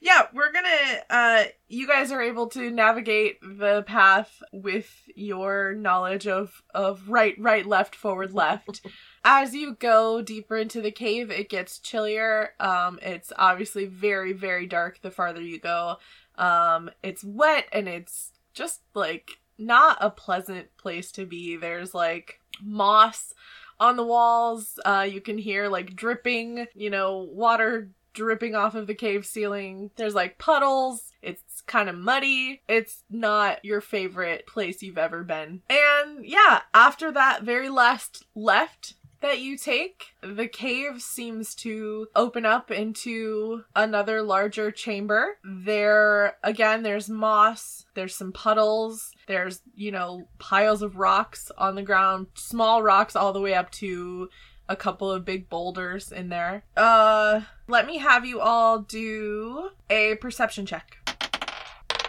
yeah 0.00 0.26
we're 0.32 0.52
gonna 0.52 0.68
uh 1.10 1.44
you 1.68 1.86
guys 1.86 2.10
are 2.12 2.22
able 2.22 2.46
to 2.46 2.70
navigate 2.70 3.38
the 3.40 3.82
path 3.86 4.42
with 4.52 5.02
your 5.14 5.74
knowledge 5.74 6.26
of 6.26 6.62
of 6.74 7.08
right 7.08 7.34
right 7.38 7.66
left 7.66 7.94
forward 7.94 8.32
left. 8.32 8.82
As 9.24 9.54
you 9.54 9.74
go 9.74 10.22
deeper 10.22 10.56
into 10.56 10.80
the 10.80 10.90
cave 10.90 11.30
it 11.30 11.48
gets 11.48 11.78
chillier. 11.78 12.54
Um 12.58 12.98
it's 13.02 13.32
obviously 13.36 13.86
very 13.86 14.32
very 14.32 14.66
dark 14.66 15.00
the 15.02 15.10
farther 15.10 15.42
you 15.42 15.58
go. 15.58 15.96
Um 16.36 16.90
it's 17.02 17.24
wet 17.24 17.66
and 17.72 17.88
it's 17.88 18.32
just 18.54 18.80
like 18.94 19.38
not 19.58 19.98
a 20.00 20.10
pleasant 20.10 20.68
place 20.78 21.12
to 21.12 21.26
be. 21.26 21.56
There's 21.56 21.94
like 21.94 22.40
moss 22.62 23.34
on 23.80 23.96
the 23.96 24.04
walls. 24.04 24.78
Uh, 24.84 25.08
you 25.10 25.20
can 25.20 25.38
hear 25.38 25.68
like 25.68 25.96
dripping, 25.96 26.66
you 26.74 26.90
know, 26.90 27.28
water 27.32 27.90
dripping 28.12 28.54
off 28.54 28.74
of 28.74 28.86
the 28.86 28.94
cave 28.94 29.24
ceiling. 29.24 29.90
There's 29.96 30.14
like 30.14 30.38
puddles. 30.38 31.12
It's 31.22 31.62
kind 31.66 31.88
of 31.88 31.96
muddy. 31.96 32.62
It's 32.68 33.02
not 33.10 33.64
your 33.64 33.80
favorite 33.80 34.46
place 34.46 34.82
you've 34.82 34.98
ever 34.98 35.24
been. 35.24 35.62
And 35.68 36.24
yeah, 36.24 36.60
after 36.74 37.12
that 37.12 37.42
very 37.42 37.68
last 37.68 38.24
left 38.34 38.94
that 39.20 39.40
you 39.40 39.56
take, 39.56 40.14
the 40.22 40.48
cave 40.48 41.02
seems 41.02 41.54
to 41.56 42.08
open 42.14 42.46
up 42.46 42.70
into 42.70 43.64
another 43.76 44.22
larger 44.22 44.70
chamber. 44.70 45.38
There, 45.44 46.36
again, 46.42 46.82
there's 46.82 47.08
moss, 47.08 47.84
there's 47.94 48.14
some 48.14 48.32
puddles, 48.32 49.12
there's, 49.26 49.62
you 49.74 49.92
know, 49.92 50.28
piles 50.38 50.82
of 50.82 50.96
rocks 50.96 51.50
on 51.58 51.74
the 51.74 51.82
ground, 51.82 52.28
small 52.34 52.82
rocks 52.82 53.14
all 53.14 53.32
the 53.32 53.40
way 53.40 53.54
up 53.54 53.70
to 53.72 54.28
a 54.68 54.76
couple 54.76 55.10
of 55.10 55.24
big 55.24 55.48
boulders 55.48 56.12
in 56.12 56.28
there. 56.28 56.64
Uh, 56.76 57.40
let 57.66 57.86
me 57.86 57.98
have 57.98 58.24
you 58.24 58.40
all 58.40 58.78
do 58.78 59.70
a 59.90 60.14
perception 60.16 60.64
check. 60.64 60.96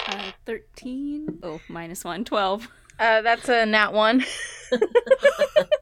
Uh, 0.07 0.31
Thirteen. 0.45 1.39
Oh, 1.41 1.59
minus 1.67 2.03
one. 2.03 2.23
Twelve. 2.23 2.67
Uh, 2.99 3.21
that's 3.21 3.49
a 3.49 3.65
nat 3.65 3.93
one. 3.93 4.23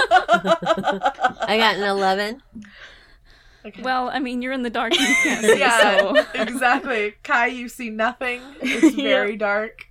I 0.00 1.56
got 1.58 1.76
an 1.76 1.82
11. 1.84 2.42
Okay. 3.66 3.82
Well, 3.82 4.08
I 4.08 4.18
mean, 4.18 4.40
you're 4.40 4.52
in 4.52 4.62
the 4.62 4.70
dark. 4.70 4.92
and 4.98 5.08
You 5.08 5.14
can't 5.22 5.44
see, 5.44 5.58
yeah, 5.58 5.98
so 5.98 6.24
exactly. 6.40 7.14
Kai, 7.22 7.46
you 7.48 7.68
see 7.68 7.90
nothing. 7.90 8.40
It's 8.60 8.94
very 9.02 9.36
dark. 9.36 9.86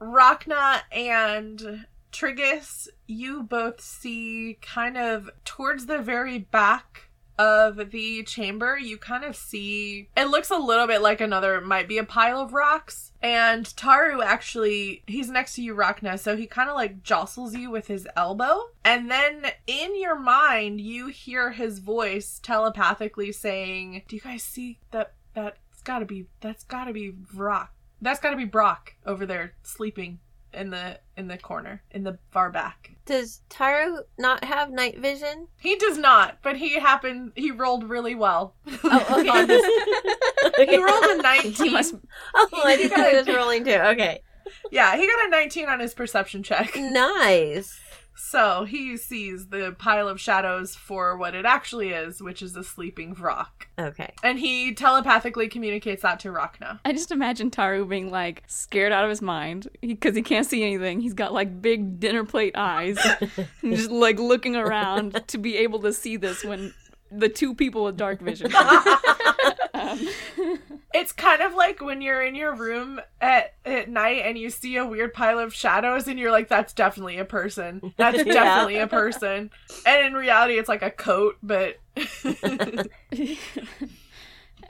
Rhakna 0.00 0.80
and 0.92 1.86
Triggus, 2.12 2.88
you 3.06 3.42
both 3.42 3.80
see 3.80 4.58
kind 4.60 4.96
of 4.98 5.30
towards 5.44 5.86
the 5.86 5.98
very 5.98 6.38
back 6.38 7.05
of 7.38 7.90
the 7.90 8.22
chamber, 8.24 8.78
you 8.78 8.96
kind 8.96 9.24
of 9.24 9.36
see 9.36 10.08
it 10.16 10.28
looks 10.28 10.50
a 10.50 10.56
little 10.56 10.86
bit 10.86 11.02
like 11.02 11.20
another 11.20 11.60
might 11.60 11.88
be 11.88 11.98
a 11.98 12.04
pile 12.04 12.40
of 12.40 12.52
rocks. 12.52 13.12
And 13.22 13.66
Taru 13.66 14.22
actually 14.24 15.02
he's 15.06 15.30
next 15.30 15.54
to 15.54 15.62
you, 15.62 15.74
Rhakna, 15.74 16.18
so 16.18 16.36
he 16.36 16.46
kind 16.46 16.68
of 16.68 16.76
like 16.76 17.02
jostles 17.02 17.54
you 17.54 17.70
with 17.70 17.86
his 17.86 18.06
elbow. 18.16 18.70
And 18.84 19.10
then 19.10 19.46
in 19.66 20.00
your 20.00 20.18
mind, 20.18 20.80
you 20.80 21.08
hear 21.08 21.52
his 21.52 21.78
voice 21.78 22.38
telepathically 22.42 23.32
saying, 23.32 24.02
Do 24.08 24.16
you 24.16 24.22
guys 24.22 24.42
see 24.42 24.78
that 24.90 25.14
that's 25.34 25.82
gotta 25.82 26.04
be 26.04 26.26
that's 26.40 26.64
gotta 26.64 26.92
be 26.92 27.10
Brock. 27.10 27.72
That's 28.00 28.20
gotta 28.20 28.36
be 28.36 28.44
Brock 28.44 28.94
over 29.04 29.26
there 29.26 29.54
sleeping 29.62 30.20
in 30.56 30.70
the 30.70 30.98
in 31.16 31.28
the 31.28 31.38
corner, 31.38 31.82
in 31.90 32.02
the 32.04 32.18
far 32.32 32.50
back. 32.50 32.90
Does 33.06 33.42
Taru 33.50 33.98
not 34.18 34.42
have 34.44 34.70
night 34.70 34.98
vision? 34.98 35.46
He 35.60 35.76
does 35.76 35.96
not, 35.98 36.38
but 36.42 36.56
he 36.56 36.80
happened. 36.80 37.32
He 37.36 37.50
rolled 37.52 37.84
really 37.84 38.14
well. 38.14 38.56
Oh, 38.82 39.18
okay. 39.20 39.28
On 39.28 39.48
his- 39.48 40.68
he 40.68 40.76
rolled 40.82 41.04
a 41.04 41.16
nineteen. 41.22 41.52
he 41.52 41.70
must. 41.70 41.94
oh, 42.34 42.48
I 42.64 42.76
thought 42.88 43.10
he 43.10 43.16
was 43.16 43.28
rolling 43.36 43.64
too. 43.64 43.70
Okay. 43.74 44.22
Yeah, 44.70 44.96
he 44.96 45.06
got 45.06 45.26
a 45.26 45.30
nineteen 45.30 45.68
on 45.68 45.80
his 45.80 45.94
perception 45.94 46.42
check. 46.42 46.74
Nice. 46.76 47.78
So 48.16 48.64
he 48.64 48.96
sees 48.96 49.48
the 49.48 49.76
pile 49.78 50.08
of 50.08 50.20
shadows 50.20 50.74
for 50.74 51.16
what 51.16 51.34
it 51.34 51.44
actually 51.44 51.90
is, 51.90 52.22
which 52.22 52.42
is 52.42 52.56
a 52.56 52.64
sleeping 52.64 53.14
Vrock. 53.14 53.66
Okay. 53.78 54.12
And 54.22 54.38
he 54.38 54.72
telepathically 54.74 55.48
communicates 55.48 56.02
that 56.02 56.18
to 56.20 56.28
Rhakna. 56.28 56.80
I 56.84 56.92
just 56.92 57.12
imagine 57.12 57.50
Taru 57.50 57.88
being 57.88 58.10
like 58.10 58.42
scared 58.46 58.92
out 58.92 59.04
of 59.04 59.10
his 59.10 59.22
mind 59.22 59.68
because 59.80 60.16
he, 60.16 60.22
can't 60.22 60.46
see 60.46 60.62
anything. 60.62 61.00
He's 61.00 61.14
got 61.14 61.32
like 61.32 61.62
big 61.62 62.00
dinner 62.00 62.24
plate 62.24 62.56
eyes, 62.56 62.98
and 63.62 63.76
just 63.76 63.90
like 63.90 64.18
looking 64.18 64.56
around 64.56 65.22
to 65.28 65.38
be 65.38 65.56
able 65.58 65.80
to 65.80 65.92
see 65.92 66.16
this 66.16 66.42
when 66.42 66.74
the 67.10 67.28
two 67.28 67.54
people 67.54 67.84
with 67.84 67.96
dark 67.96 68.20
vision. 68.20 68.52
um, 69.74 70.08
It's 70.94 71.12
kind 71.12 71.42
of 71.42 71.52
like 71.52 71.82
when 71.82 72.00
you're 72.00 72.22
in 72.22 72.34
your 72.34 72.54
room 72.54 73.02
at, 73.20 73.52
at 73.66 73.90
night 73.90 74.22
and 74.24 74.38
you 74.38 74.48
see 74.48 74.76
a 74.76 74.86
weird 74.86 75.12
pile 75.12 75.38
of 75.38 75.52
shadows 75.52 76.08
and 76.08 76.18
you're 76.18 76.30
like, 76.30 76.48
that's 76.48 76.72
definitely 76.72 77.18
a 77.18 77.24
person. 77.26 77.92
That's 77.98 78.16
Yeah. 78.24 78.32
definitely 78.32 78.78
a 78.78 78.86
person. 78.86 79.50
And 79.84 80.06
in 80.06 80.14
reality, 80.14 80.54
it's 80.54 80.70
like 80.70 80.80
a 80.80 80.90
coat, 80.90 81.36
but 81.42 81.76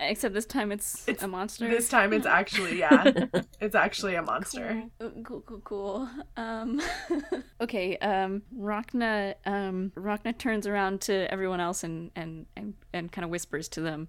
except 0.00 0.34
this 0.34 0.46
time 0.46 0.72
it's, 0.72 1.06
It's- 1.08 1.22
a 1.24 1.28
monster. 1.28 1.68
this 1.68 1.88
time 1.88 2.12
it's 2.12 2.26
actually, 2.40 2.78
yeah, 2.78 3.12
it's 3.60 3.74
actually 3.74 4.14
a 4.14 4.22
monster. 4.22 4.84
Uh, 5.00 5.08
Cool, 5.24 5.40
cool, 5.42 5.60
cool. 5.64 6.08
Um, 6.36 6.80
okay. 7.60 7.96
Um, 7.98 8.42
Rhakna, 8.56 9.34
um, 9.44 9.92
Rhakna 9.96 10.36
turns 10.36 10.66
around 10.66 11.00
to 11.02 11.30
everyone 11.32 11.60
else 11.60 11.82
and 11.84 12.10
and 12.16 12.46
and, 12.56 12.74
and 12.92 13.10
kind 13.10 13.24
of 13.24 13.30
whispers 13.30 13.68
to 13.70 13.80
them. 13.80 14.08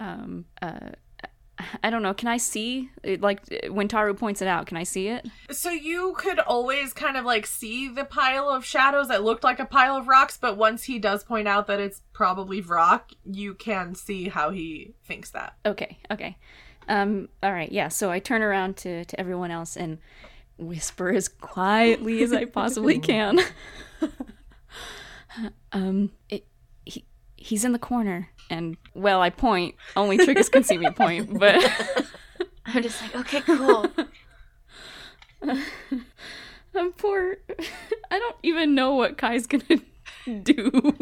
Um, 0.00 0.44
uh, 0.62 0.90
I 1.82 1.90
don't 1.90 2.02
know. 2.02 2.14
Can 2.14 2.28
I 2.28 2.36
see 2.36 2.90
it, 3.02 3.20
like 3.20 3.40
when 3.70 3.88
Taru 3.88 4.16
points 4.16 4.40
it 4.40 4.48
out? 4.48 4.66
Can 4.66 4.76
I 4.76 4.84
see 4.84 5.08
it? 5.08 5.26
So 5.50 5.70
you 5.70 6.14
could 6.16 6.38
always 6.38 6.92
kind 6.92 7.16
of 7.16 7.24
like 7.24 7.46
see 7.46 7.88
the 7.88 8.04
pile 8.04 8.48
of 8.48 8.64
shadows 8.64 9.08
that 9.08 9.24
looked 9.24 9.42
like 9.42 9.58
a 9.58 9.64
pile 9.64 9.96
of 9.96 10.06
rocks, 10.06 10.38
but 10.40 10.56
once 10.56 10.84
he 10.84 10.98
does 10.98 11.24
point 11.24 11.48
out 11.48 11.66
that 11.66 11.80
it's 11.80 12.02
probably 12.12 12.60
rock, 12.60 13.10
you 13.24 13.54
can 13.54 13.94
see 13.94 14.28
how 14.28 14.50
he 14.50 14.94
thinks 15.04 15.30
that. 15.30 15.56
Okay. 15.66 15.98
Okay. 16.10 16.36
Um. 16.88 17.28
All 17.42 17.52
right. 17.52 17.70
Yeah. 17.70 17.88
So 17.88 18.10
I 18.10 18.18
turn 18.18 18.42
around 18.42 18.76
to 18.78 19.04
to 19.04 19.20
everyone 19.20 19.50
else 19.50 19.76
and 19.76 19.98
whisper 20.58 21.10
as 21.10 21.28
quietly 21.28 22.22
as 22.22 22.32
I 22.32 22.44
possibly 22.44 22.98
can. 23.00 23.40
um. 25.72 26.12
It, 26.28 26.46
he 26.84 27.04
he's 27.36 27.64
in 27.64 27.72
the 27.72 27.78
corner, 27.78 28.30
and 28.50 28.76
well, 28.94 29.20
I 29.20 29.30
point. 29.30 29.74
Only 29.96 30.18
Triggus 30.18 30.50
can 30.50 30.64
see 30.64 30.78
me 30.78 30.90
point, 30.90 31.38
but. 31.38 31.56
I'm 32.66 32.82
just 32.82 33.00
like, 33.00 33.16
okay, 33.16 33.40
cool. 33.40 33.86
I'm 36.74 36.92
poor. 36.92 37.36
I 38.10 38.18
don't 38.18 38.36
even 38.42 38.74
know 38.74 38.94
what 38.94 39.16
Kai's 39.16 39.46
gonna 39.46 39.80
do. 40.42 40.94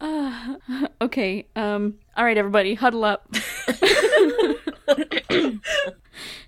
Uh, 0.00 0.56
okay. 1.00 1.46
Um. 1.56 1.94
All 2.16 2.24
right, 2.24 2.36
everybody, 2.36 2.74
huddle 2.74 3.04
up. 3.04 3.32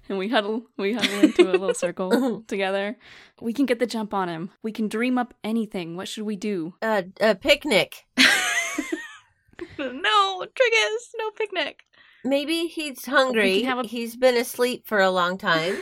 and 0.09 0.19
we 0.19 0.29
huddle. 0.29 0.65
We 0.77 0.95
huddle 0.95 1.21
into 1.21 1.49
a 1.49 1.53
little 1.53 1.75
circle 1.75 2.43
together. 2.47 2.97
We 3.41 3.53
can 3.53 3.67
get 3.67 3.79
the 3.79 3.87
jump 3.87 4.13
on 4.15 4.29
him. 4.29 4.51
We 4.63 4.73
can 4.73 4.89
dream 4.89 5.19
up 5.19 5.35
anything. 5.45 5.97
What 5.97 6.09
should 6.09 6.25
we 6.25 6.37
do? 6.37 6.75
Uh, 6.83 7.03
a 7.21 7.35
picnic. 7.35 8.05
no, 9.79 10.41
Triggus, 10.41 11.09
no 11.19 11.31
picnic. 11.37 11.81
Maybe 12.25 12.67
he's 12.67 13.05
hungry. 13.05 13.53
We 13.53 13.61
can 13.61 13.69
have 13.69 13.85
a- 13.85 13.89
He's 13.89 14.17
been 14.17 14.37
asleep 14.37 14.87
for 14.87 15.01
a 15.01 15.11
long 15.11 15.39
time. 15.39 15.77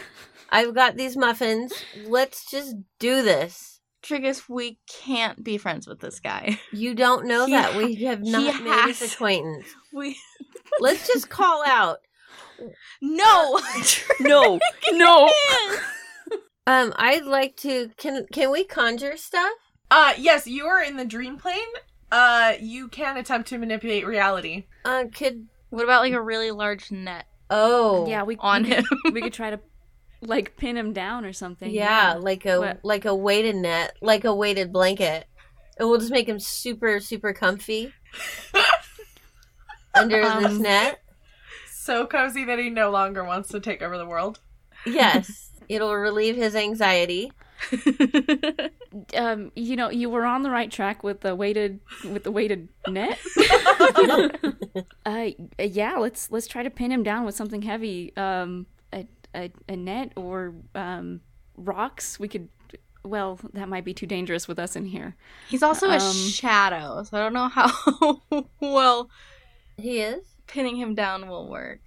I've 0.50 0.74
got 0.74 0.96
these 0.96 1.16
muffins. 1.16 1.72
Let's 2.06 2.48
just 2.50 2.74
do 2.98 3.22
this. 3.22 3.80
Triggus, 4.02 4.48
we 4.48 4.78
can't 4.88 5.42
be 5.42 5.58
friends 5.58 5.86
with 5.88 5.98
this 6.00 6.20
guy. 6.20 6.60
You 6.72 6.94
don't 6.94 7.26
know 7.26 7.46
He 7.46 7.52
that. 7.52 7.72
ha- 7.72 7.78
We 7.78 7.94
have 8.04 8.22
not 8.22 8.62
made 8.62 8.86
his 8.94 9.14
acquaintance. 9.14 9.66
We 9.92 10.16
Let's 10.78 11.06
just 11.06 11.28
call 11.28 11.64
out. 11.66 11.98
no, 13.02 13.60
No, 14.20 14.58
no. 14.92 15.30
Um, 16.68 16.92
I'd 16.96 17.22
like 17.24 17.56
to. 17.58 17.90
Can 17.96 18.26
can 18.32 18.50
we 18.50 18.64
conjure 18.64 19.16
stuff? 19.16 19.52
Uh, 19.88 20.14
yes, 20.18 20.48
you 20.48 20.64
are 20.66 20.82
in 20.82 20.96
the 20.96 21.04
dream 21.04 21.36
plane. 21.36 21.60
Uh, 22.10 22.54
you 22.60 22.88
can 22.88 23.16
attempt 23.16 23.48
to 23.50 23.58
manipulate 23.58 24.04
reality. 24.04 24.64
Uh, 24.84 25.04
could 25.14 25.46
What 25.70 25.84
about 25.84 26.02
like 26.02 26.12
a 26.12 26.20
really 26.20 26.50
large 26.50 26.90
net? 26.90 27.26
oh 27.50 28.08
Yeah, 28.08 28.24
we 28.24 28.36
On 28.40 28.64
we 28.64 28.68
could- 28.70 28.78
him. 28.78 28.86
we 29.12 29.20
could 29.22 29.32
try 29.32 29.50
to 29.50 29.60
like 30.22 30.56
pin 30.56 30.76
him 30.76 30.92
down 30.92 31.24
or 31.24 31.32
something. 31.32 31.70
yeah, 31.70 32.14
like 32.18 32.44
a 32.46 32.58
What? 32.58 32.80
like 32.82 33.04
a 33.04 33.14
weighted 33.14 33.54
net, 33.54 33.94
like 34.02 34.24
a 34.24 34.34
weighted 34.34 34.72
blanket, 34.72 35.28
and 35.78 35.88
we'll 35.88 36.00
just 36.00 36.10
make 36.10 36.28
him 36.28 36.40
super 36.40 36.98
super 36.98 37.32
comfy 37.32 37.92
under 39.94 40.20
this 40.20 40.46
Um, 40.46 40.62
net. 40.62 40.98
So 41.86 42.04
cozy 42.06 42.44
that 42.44 42.58
he 42.58 42.68
no 42.68 42.90
longer 42.90 43.22
wants 43.22 43.48
to 43.50 43.60
take 43.60 43.80
over 43.80 43.96
the 43.96 44.06
world. 44.06 44.40
Yes, 44.84 45.50
it'll 45.68 45.94
relieve 45.94 46.34
his 46.36 46.56
anxiety. 46.56 47.30
um, 49.16 49.50
you 49.54 49.76
know, 49.76 49.88
you 49.90 50.10
were 50.10 50.24
on 50.24 50.42
the 50.42 50.50
right 50.50 50.70
track 50.70 51.02
with 51.04 51.20
the 51.20 51.34
weighted 51.34 51.80
with 52.04 52.24
the 52.24 52.30
weighted 52.32 52.68
net. 52.88 53.18
uh, 55.06 55.30
yeah, 55.58 55.96
let's 55.96 56.30
let's 56.30 56.46
try 56.46 56.62
to 56.62 56.70
pin 56.70 56.90
him 56.90 57.02
down 57.02 57.24
with 57.24 57.34
something 57.34 57.62
heavy. 57.62 58.12
Um, 58.16 58.66
a 58.92 59.06
a, 59.34 59.50
a 59.68 59.76
net 59.76 60.12
or 60.16 60.54
um 60.74 61.20
rocks. 61.56 62.18
We 62.18 62.28
could. 62.28 62.48
Well, 63.04 63.38
that 63.52 63.68
might 63.68 63.84
be 63.84 63.94
too 63.94 64.06
dangerous 64.06 64.48
with 64.48 64.58
us 64.58 64.74
in 64.74 64.86
here. 64.86 65.14
He's 65.48 65.62
also 65.62 65.88
a 65.88 65.98
Um, 65.98 66.12
shadow, 66.28 67.04
so 67.04 67.16
I 67.16 67.20
don't 67.20 67.32
know 67.32 67.46
how 67.48 68.22
well 68.60 69.08
He 69.76 70.00
is. 70.00 70.24
Pinning 70.46 70.76
him 70.76 70.94
down 70.94 71.28
will 71.28 71.48
work. 71.48 71.80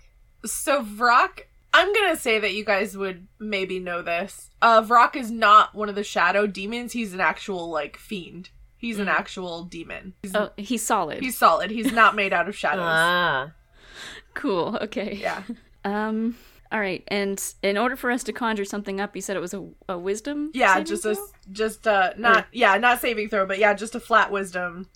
So 0.45 0.83
Vrock, 0.83 1.41
I'm 1.73 1.93
gonna 1.93 2.15
say 2.15 2.39
that 2.39 2.53
you 2.53 2.63
guys 2.65 2.97
would 2.97 3.27
maybe 3.39 3.79
know 3.79 4.01
this. 4.01 4.49
Uh, 4.61 4.81
Vrock 4.81 5.15
is 5.15 5.29
not 5.31 5.75
one 5.75 5.89
of 5.89 5.95
the 5.95 6.03
shadow 6.03 6.47
demons. 6.47 6.93
He's 6.93 7.13
an 7.13 7.21
actual 7.21 7.69
like 7.69 7.97
fiend. 7.97 8.49
He's 8.77 8.97
an 8.99 9.09
actual 9.09 9.65
demon. 9.65 10.13
He's, 10.23 10.33
Oh, 10.35 10.51
he's 10.55 10.81
solid. 10.85 11.19
he's 11.21 11.37
solid. 11.37 11.69
He's 11.69 11.91
not 11.91 12.15
made 12.15 12.31
out 12.31 12.47
of 12.47 12.55
shadows. 12.55 12.85
Ah, 12.85 13.51
cool. 14.33 14.77
Okay. 14.81 15.15
yeah. 15.15 15.43
Um. 15.85 16.35
All 16.73 16.79
right. 16.79 17.03
And 17.07 17.41
in 17.63 17.77
order 17.77 17.95
for 17.95 18.11
us 18.11 18.21
to 18.25 18.33
conjure 18.33 18.65
something 18.65 18.99
up, 18.99 19.15
you 19.15 19.21
said 19.21 19.37
it 19.37 19.39
was 19.39 19.53
a, 19.53 19.65
a 19.87 19.97
wisdom. 19.97 20.51
Yeah, 20.53 20.73
saving 20.73 20.85
just 20.87 21.05
a 21.05 21.17
just 21.51 21.87
uh 21.87 22.11
not 22.17 22.47
yeah, 22.51 22.77
not 22.77 22.99
saving 22.99 23.29
throw, 23.29 23.45
but 23.45 23.59
yeah, 23.59 23.73
just 23.73 23.95
a 23.95 23.99
flat 23.99 24.29
wisdom. 24.29 24.87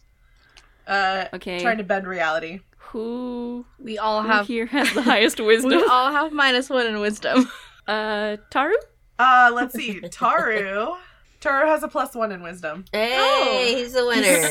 Uh 0.86 1.26
Okay. 1.34 1.62
trying 1.62 1.78
to 1.78 1.84
bend 1.86 2.06
reality. 2.06 2.60
Who, 2.92 3.66
We 3.80 3.98
all 3.98 4.22
who 4.24 4.30
have 4.30 4.48
here 4.48 4.66
has 4.68 4.94
the 4.94 5.02
highest 5.02 5.40
wisdom? 5.44 5.72
we 5.72 5.84
all 5.84 6.12
have 6.12 6.32
minus 6.32 6.70
one 6.70 6.86
in 6.88 7.00
wisdom. 7.00 7.50
Uh, 7.86 8.38
Taru. 8.50 8.72
Uh 9.20 9.52
let's 9.54 9.74
see. 9.76 10.00
Taru. 10.00 10.96
Taru 11.42 11.66
has 11.68 11.84
a 11.84 11.90
plus 11.90 12.16
one 12.16 12.32
in 12.32 12.42
wisdom. 12.42 12.86
hey, 12.94 13.18
Oh. 13.20 13.76
he's 13.76 13.94
a 13.94 14.06
winner. 14.06 14.48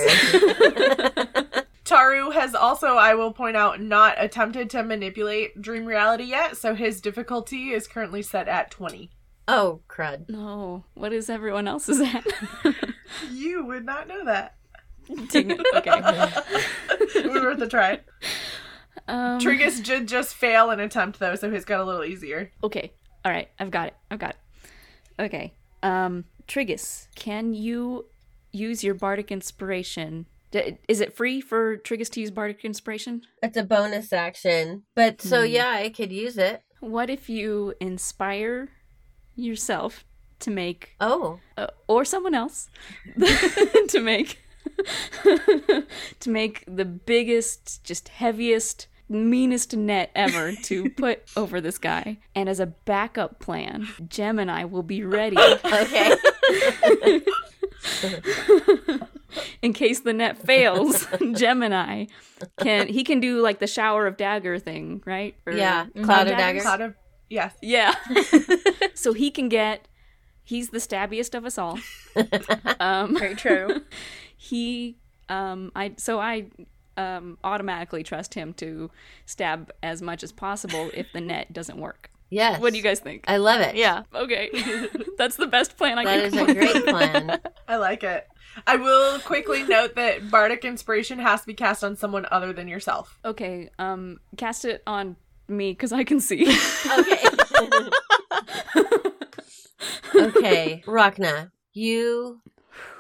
Taru 1.87 2.31
has 2.35 2.55
also, 2.55 2.89
I 2.97 3.15
will 3.15 3.33
point 3.33 3.57
out, 3.57 3.81
not 3.81 4.15
attempted 4.23 4.69
to 4.71 4.83
manipulate 4.83 5.61
dream 5.63 5.87
reality 5.87 6.25
yet, 6.25 6.59
so 6.59 6.75
his 6.75 7.01
difficulty 7.01 7.71
is 7.71 7.87
currently 7.89 8.21
set 8.23 8.49
at 8.49 8.71
20. 8.71 9.11
oh 9.49 9.81
crud! 9.89 10.29
No. 10.29 10.85
What 10.95 11.15
is 11.15 11.31
everyone 11.31 11.67
else's 11.67 12.01
at? 12.01 12.27
You 13.33 13.65
would 13.65 13.87
not 13.87 14.07
know 14.09 14.25
that. 14.27 14.57
Dang 15.31 15.51
it. 15.51 15.61
Okay. 15.77 15.91
it 17.21 17.33
was 17.33 17.43
worth 17.43 17.61
a 17.61 17.69
try. 17.69 18.01
Um, 19.09 19.39
Triggus 19.41 19.83
did 19.83 20.07
just 20.09 20.35
fail 20.35 20.71
an 20.71 20.81
attempt 20.81 21.19
though, 21.19 21.35
so 21.35 21.51
his 21.51 21.65
got 21.65 21.81
a 21.81 21.85
little 21.85 22.05
easier. 22.05 22.53
Okay. 22.63 22.93
All 23.25 23.33
right. 23.33 23.49
I've 23.59 23.71
got 23.71 23.89
it. 23.89 23.95
I've 24.11 24.19
got 24.19 24.31
it. 24.31 24.37
Okay. 25.25 25.55
Um, 25.83 26.25
Triggus, 26.47 27.09
can 27.17 27.55
you 27.55 28.07
use 28.53 28.85
your 28.85 28.95
bardic 28.95 29.31
inspiration? 29.33 30.27
D- 30.51 30.79
is 30.89 31.01
it 31.01 31.17
free 31.17 31.41
for 31.41 31.79
Triggus 31.79 32.11
to 32.11 32.21
use 32.21 32.31
bardic 32.31 32.65
inspiration? 32.65 33.23
It's 33.43 33.57
a 33.57 33.63
bonus 33.65 34.13
action, 34.13 34.83
but 34.95 35.21
so 35.23 35.41
Hmm. 35.41 35.53
yeah, 35.53 35.69
I 35.71 35.89
could 35.89 36.13
use 36.13 36.37
it. 36.39 36.63
What 36.81 37.09
if 37.11 37.29
you 37.31 37.75
inspire 37.81 38.69
yourself 39.35 40.05
to 40.41 40.51
make 40.51 40.95
Oh, 41.01 41.39
uh, 41.57 41.69
or 41.89 42.05
someone 42.05 42.35
else 42.35 42.69
to 43.89 44.01
make 44.01 44.39
to 46.21 46.31
make 46.31 46.65
the 46.67 46.85
biggest 46.85 47.83
just 47.85 48.09
heaviest 48.09 48.87
meanest 49.09 49.77
net 49.77 50.11
ever 50.15 50.53
to 50.53 50.89
put 50.97 51.23
over 51.37 51.61
this 51.61 51.77
guy 51.79 52.17
and 52.35 52.49
as 52.49 52.59
a 52.61 52.67
backup 52.67 53.39
plan 53.41 53.87
gemini 54.09 54.65
will 54.65 54.83
be 54.83 55.03
ready 55.05 55.37
okay. 55.39 56.17
in 59.63 59.73
case 59.73 60.01
the 60.01 60.13
net 60.13 60.39
fails 60.39 61.07
gemini 61.35 62.07
can 62.59 62.87
he 62.89 63.05
can 63.05 63.21
do 63.21 63.41
like 63.43 63.59
the 63.59 63.67
shower 63.67 64.07
of 64.07 64.17
dagger 64.17 64.59
thing 64.59 65.03
right 65.05 65.35
Or 65.47 65.53
yeah, 65.53 65.87
cloud 65.95 66.05
cloud 66.05 66.29
of 66.29 66.37
daggers? 66.37 66.63
dagger. 66.65 66.77
Cloud 66.79 66.81
of 66.81 66.95
yes. 67.29 67.55
yeah 67.63 67.95
so 68.95 69.13
he 69.13 69.31
can 69.31 69.49
get 69.49 69.89
he's 70.45 70.71
the 70.71 70.79
stabbiest 70.81 71.35
of 71.35 71.45
us 71.45 71.57
all. 71.57 71.79
um, 72.81 73.17
Very 73.19 73.35
true. 73.37 73.83
He 74.49 74.99
um 75.29 75.71
i 75.77 75.93
so 75.99 76.19
i 76.19 76.47
um 76.97 77.39
automatically 77.45 78.03
trust 78.03 78.35
him 78.35 78.53
to 78.55 78.91
stab 79.25 79.71
as 79.85 80.03
much 80.03 80.25
as 80.25 80.33
possible 80.33 80.91
if 80.95 81.07
the 81.13 81.21
net 81.21 81.53
doesn't 81.53 81.79
work 81.79 82.11
Yes. 82.29 82.61
what 82.61 82.73
do 82.73 82.77
you 82.79 82.83
guys 82.83 82.99
think 82.99 83.25
I 83.29 83.37
love 83.37 83.61
it. 83.61 83.77
yeah. 83.77 84.03
okay 84.13 84.51
that's 85.19 85.37
the 85.37 85.47
best 85.47 85.77
plan 85.77 85.97
i 85.99 86.05
That 86.05 86.17
can 86.17 86.25
is 86.27 86.33
come 86.35 86.49
a 86.49 86.51
up 86.51 86.57
with. 86.57 86.73
great 86.73 86.85
plan. 86.87 87.41
I 87.69 87.77
like 87.77 88.03
it. 88.03 88.27
I 88.67 88.77
will 88.77 89.21
quickly 89.21 89.63
note 89.63 89.95
that 89.95 90.29
bardic 90.31 90.65
inspiration 90.65 91.19
has 91.21 91.43
to 91.43 91.47
be 91.47 91.55
cast 91.55 91.85
on 91.85 91.95
someone 91.97 92.27
other 92.33 92.53
than 92.53 92.67
yourself. 92.67 93.19
okay 93.25 93.71
um 93.79 94.19
cast 94.37 94.65
it 94.65 94.83
on 94.89 95.15
me 95.49 95.71
because 95.73 95.93
i 95.93 96.03
can 96.03 96.19
see 96.21 96.43
Okay. 96.99 97.19
okay, 100.15 100.83
Rhakna, 100.87 101.51
you 101.73 102.41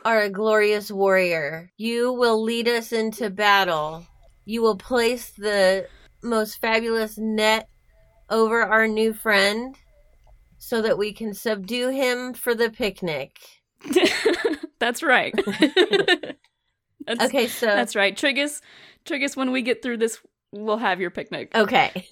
are 0.04 0.20
a 0.20 0.30
glorious 0.30 0.90
warrior. 0.90 1.70
You 1.76 2.12
will 2.12 2.42
lead 2.42 2.68
us 2.68 2.92
into 2.92 3.30
battle. 3.30 4.06
You 4.44 4.62
will 4.62 4.76
place 4.76 5.30
the 5.30 5.87
most 6.22 6.61
fabulous 6.61 7.18
net 7.18 7.68
over 8.30 8.62
our 8.62 8.87
new 8.88 9.12
friend 9.12 9.76
so 10.58 10.82
that 10.82 10.98
we 10.98 11.12
can 11.12 11.35
subdue 11.35 11.90
him 11.90 12.35
for 12.35 12.54
the 12.54 12.70
picnic. 12.70 13.37
that's 14.78 15.02
right 15.02 15.35
that's, 17.06 17.24
Okay, 17.24 17.46
so 17.48 17.66
that's 17.66 17.96
right 17.96 18.16
triggus 18.16 18.61
triggus 19.04 19.37
when 19.37 19.50
we 19.50 19.62
get 19.62 19.82
through 19.82 19.96
this 19.96 20.18
we'll 20.52 20.78
have 20.78 21.00
your 21.00 21.11
picnic 21.11 21.50
Okay. 21.54 22.06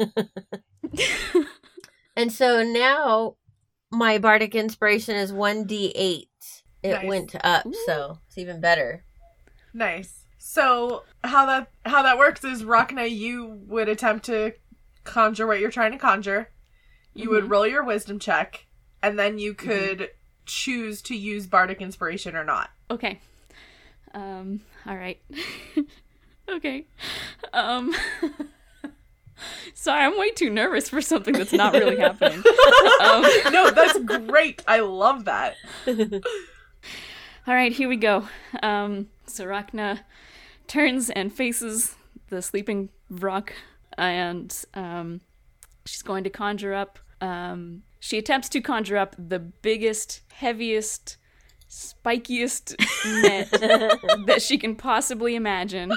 and 2.16 2.32
so 2.32 2.62
now 2.62 3.36
my 3.90 4.18
bardic 4.18 4.54
inspiration 4.54 5.16
is 5.16 5.32
1d8. 5.32 6.28
It 6.82 6.92
Nice. 6.92 7.04
went 7.06 7.34
up, 7.44 7.66
so 7.86 8.18
it's 8.26 8.38
even 8.38 8.60
better. 8.60 9.04
Nice. 9.74 10.24
So 10.38 11.04
how 11.22 11.46
that 11.46 11.70
how 11.84 12.02
that 12.02 12.16
works 12.18 12.42
is 12.44 12.62
Rhakna, 12.62 13.10
you 13.10 13.60
would 13.66 13.88
attempt 13.88 14.24
to 14.26 14.54
conjure 15.04 15.46
what 15.46 15.60
you're 15.60 15.70
trying 15.70 15.92
to 15.92 15.98
conjure. 15.98 16.48
You 17.14 17.30
would 17.30 17.50
roll 17.50 17.66
your 17.66 17.84
wisdom 17.84 18.18
check, 18.18 18.66
and 19.02 19.18
then 19.18 19.38
you 19.38 19.52
could 19.52 20.10
choose 20.46 21.02
to 21.02 21.14
use 21.16 21.46
bardic 21.46 21.80
inspiration 21.82 22.34
or 22.34 22.44
not. 22.44 22.70
Okay. 22.90 23.20
Um, 24.14 24.62
all 24.86 24.96
right. 24.96 25.20
okay. 26.48 26.86
Um 27.52 27.94
Sorry, 29.74 30.02
I'm 30.04 30.18
way 30.18 30.30
too 30.32 30.50
nervous 30.50 30.88
for 30.88 31.00
something 31.00 31.32
that's 31.32 31.52
not 31.52 31.72
really 31.72 31.98
happening. 31.98 32.42
Um, 33.00 33.22
no, 33.50 33.70
that's 33.70 33.98
great. 34.00 34.62
I 34.68 34.80
love 34.80 35.24
that. 35.24 35.56
All 37.46 37.54
right, 37.54 37.72
here 37.72 37.88
we 37.88 37.96
go. 37.96 38.28
Um, 38.62 39.08
so 39.26 39.46
Rhakna 39.46 40.00
turns 40.66 41.08
and 41.08 41.32
faces 41.32 41.96
the 42.28 42.42
sleeping 42.42 42.90
Vrock, 43.10 43.50
and 43.96 44.54
um, 44.74 45.22
she's 45.86 46.02
going 46.02 46.22
to 46.24 46.30
conjure 46.30 46.74
up. 46.74 46.98
Um, 47.22 47.82
she 47.98 48.18
attempts 48.18 48.50
to 48.50 48.60
conjure 48.60 48.98
up 48.98 49.16
the 49.18 49.38
biggest, 49.38 50.20
heaviest, 50.32 51.16
spikiest 51.68 52.76
net 53.22 53.50
that 54.26 54.42
she 54.42 54.58
can 54.58 54.76
possibly 54.76 55.34
imagine. 55.34 55.92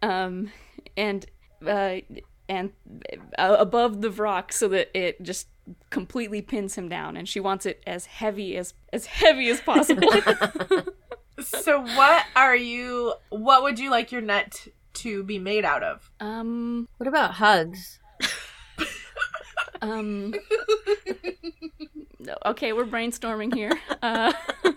Um, 0.00 0.52
and 0.96 1.26
uh, 1.66 1.96
and 2.48 2.70
uh, 3.36 3.56
above 3.58 4.00
the 4.00 4.10
Vrock 4.10 4.52
so 4.52 4.68
that 4.68 4.96
it 4.96 5.20
just 5.22 5.48
completely 5.90 6.42
pins 6.42 6.74
him 6.76 6.88
down, 6.88 7.16
and 7.16 7.28
she 7.28 7.40
wants 7.40 7.66
it 7.66 7.82
as 7.86 8.06
heavy 8.06 8.56
as 8.56 8.74
as 8.92 9.06
heavy 9.06 9.48
as 9.50 9.60
possible. 9.60 10.08
So 11.38 11.82
what 11.82 12.24
are 12.34 12.56
you 12.56 13.12
what 13.28 13.62
would 13.62 13.78
you 13.78 13.90
like 13.90 14.10
your 14.10 14.22
net 14.22 14.66
to 14.94 15.22
be 15.22 15.38
made 15.38 15.66
out 15.66 15.82
of? 15.82 16.10
um, 16.18 16.88
What 16.96 17.06
about 17.08 17.32
hugs? 17.34 18.00
um. 19.82 20.32
no, 22.18 22.34
okay, 22.46 22.72
we're 22.72 22.86
brainstorming 22.86 23.52
here. 23.54 23.72
Uh, 24.02 24.32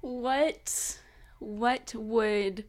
what 0.00 0.98
what 1.38 1.94
would 1.94 2.64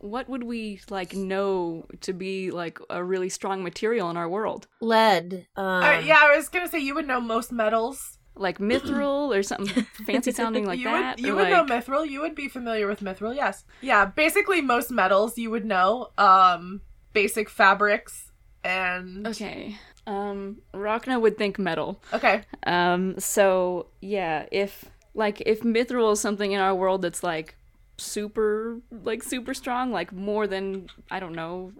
what 0.00 0.28
would 0.28 0.44
we 0.44 0.80
like 0.90 1.14
know 1.14 1.86
to 2.02 2.12
be 2.12 2.50
like 2.50 2.78
a 2.90 3.02
really 3.02 3.28
strong 3.28 3.62
material 3.62 4.10
in 4.10 4.16
our 4.16 4.28
world? 4.28 4.66
Lead. 4.80 5.46
Um, 5.56 5.64
Uh, 5.84 6.00
yeah, 6.04 6.18
I 6.22 6.36
was 6.36 6.48
gonna 6.48 6.68
say 6.68 6.78
you 6.78 6.94
would 6.94 7.06
know 7.06 7.20
most 7.20 7.52
metals. 7.52 8.18
Like 8.36 8.58
mithril 8.58 9.36
or 9.36 9.42
something 9.42 9.84
fancy 10.06 10.30
sounding 10.30 10.64
like 10.64 10.78
you 10.78 10.84
that? 10.84 11.16
would 11.16 11.26
you 11.26 11.32
or 11.32 11.36
would 11.36 11.50
know 11.50 11.64
mithril. 11.64 12.08
You 12.08 12.20
would 12.20 12.36
be 12.36 12.48
familiar 12.48 12.86
with 12.86 13.00
mithril, 13.00 13.34
yes. 13.34 13.64
Yeah, 13.80 14.04
basically 14.06 14.60
most 14.60 14.90
metals 14.92 15.36
you 15.36 15.50
would 15.50 15.64
know. 15.64 16.10
Um 16.16 16.82
basic 17.12 17.50
fabrics 17.50 18.30
and 18.62 19.26
Okay. 19.26 19.76
Um, 20.06 20.62
Rhakna 20.72 21.20
would 21.20 21.36
think 21.36 21.58
metal. 21.58 22.00
Okay. 22.14 22.42
Um, 22.66 23.18
so 23.18 23.88
yeah, 24.00 24.46
if 24.52 24.84
like 25.14 25.42
if 25.44 25.60
mithril 25.60 26.12
is 26.12 26.20
something 26.20 26.52
in 26.52 26.60
our 26.60 26.74
world 26.74 27.02
that's 27.02 27.22
like 27.22 27.56
super 27.98 28.78
like 29.02 29.22
super 29.22 29.52
strong, 29.54 29.92
like 29.92 30.12
more 30.12 30.46
than 30.46 30.88
I 31.10 31.20
don't 31.20 31.34
know, 31.34 31.72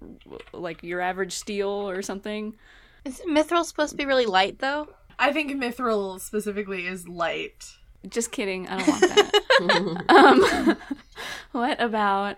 like 0.53 0.83
your 0.83 1.01
average 1.01 1.33
steel 1.33 1.69
or 1.69 2.03
something. 2.03 2.55
Is 3.05 3.23
mithril 3.29 3.65
supposed 3.65 3.93
to 3.93 3.97
be 3.97 4.05
really 4.05 4.27
light 4.27 4.59
though? 4.59 4.89
I 5.19 5.33
think 5.33 5.51
mithril 5.53 6.21
specifically 6.21 6.87
is 6.87 7.09
light. 7.09 7.65
Just 8.09 8.31
kidding, 8.33 8.69
I 8.69 8.79
don't 8.79 8.89
want 8.89 9.01
that. 9.01 10.05
um, 10.09 10.77
what 11.53 11.81
about 11.81 12.37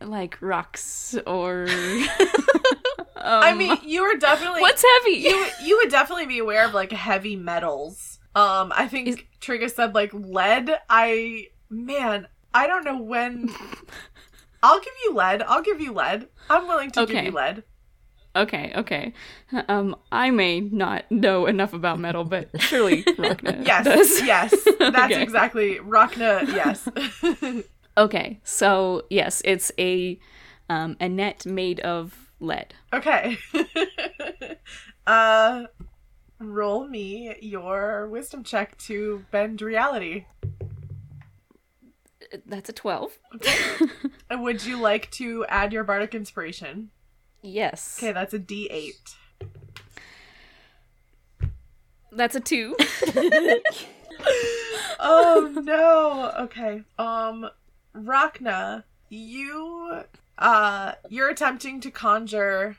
like 0.00 0.38
rocks 0.40 1.16
or? 1.26 1.66
I 3.16 3.50
Um, 3.52 3.58
mean, 3.58 3.78
you 3.84 4.02
are 4.02 4.16
definitely 4.16 4.60
what's 4.60 4.84
heavy? 4.98 5.18
you 5.18 5.46
you 5.62 5.76
would 5.78 5.90
definitely 5.90 6.26
be 6.26 6.38
aware 6.38 6.66
of 6.66 6.74
like 6.74 6.92
heavy 6.92 7.36
metals. 7.36 8.18
Um, 8.34 8.72
I 8.74 8.86
think 8.88 9.08
Is- 9.08 9.18
Trigga 9.40 9.70
said 9.70 9.94
like 9.94 10.12
lead. 10.12 10.70
I 10.90 11.48
man, 11.70 12.26
I 12.54 12.66
don't 12.66 12.84
know 12.84 13.00
when. 13.00 13.52
I'll 14.62 14.80
give 14.80 14.92
you 15.04 15.12
lead. 15.14 15.42
I'll 15.42 15.62
give 15.62 15.80
you 15.80 15.92
lead. 15.92 16.28
I'm 16.48 16.66
willing 16.66 16.90
to 16.92 17.00
give 17.06 17.10
Okay. 17.16 17.26
you 17.26 17.32
lead. 17.32 17.64
Okay, 18.36 18.72
okay. 18.74 19.12
Um, 19.68 19.94
I 20.10 20.30
may 20.30 20.58
not 20.60 21.08
know 21.10 21.46
enough 21.46 21.72
about 21.72 22.00
metal, 22.00 22.24
but 22.24 22.48
surely 22.60 23.02
Rhakna 23.18 23.64
Yes, 23.64 23.84
does. 23.84 24.22
yes, 24.26 24.50
that's 24.78 25.12
Okay. 25.12 25.22
exactly 25.22 25.76
Rhakna. 25.76 26.46
Yes. 26.54 26.88
Okay, 27.96 28.40
so 28.42 29.04
yes, 29.08 29.40
it's 29.44 29.70
a 29.78 30.18
um, 30.68 30.96
a 30.98 31.08
net 31.08 31.46
made 31.46 31.78
of 31.78 32.32
lead. 32.40 32.74
okay. 32.92 33.38
uh, 35.06 35.62
roll 36.40 36.88
me 36.88 37.36
your 37.40 38.08
wisdom 38.08 38.42
check 38.42 38.76
to 38.78 39.24
bend 39.30 39.62
reality. 39.62 40.24
That's 42.46 42.68
a 42.68 42.72
twelve. 42.72 43.18
And 44.30 44.42
would 44.42 44.64
you 44.64 44.80
like 44.80 45.10
to 45.12 45.44
add 45.48 45.72
your 45.72 45.84
bardic 45.84 46.14
inspiration? 46.14 46.90
Yes. 47.42 47.98
Okay, 47.98 48.12
that's 48.12 48.34
a 48.34 48.38
D8. 48.38 49.14
That's 52.12 52.36
a 52.36 52.40
two. 52.40 52.76
oh 55.00 55.52
no. 55.62 56.32
Okay. 56.44 56.82
Um 56.98 57.48
Rhakna, 57.94 58.84
you 59.08 60.02
uh 60.38 60.92
you're 61.08 61.28
attempting 61.28 61.80
to 61.80 61.90
conjure 61.90 62.76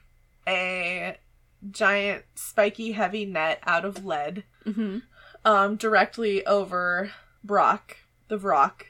a 0.47 1.17
giant 1.71 2.23
spiky 2.35 2.91
heavy 2.91 3.25
net 3.25 3.59
out 3.65 3.85
of 3.85 4.05
lead 4.05 4.43
hmm 4.63 4.99
um 5.43 5.75
directly 5.75 6.45
over 6.45 7.11
Brock, 7.43 7.97
the 8.27 8.37
Vrock, 8.37 8.83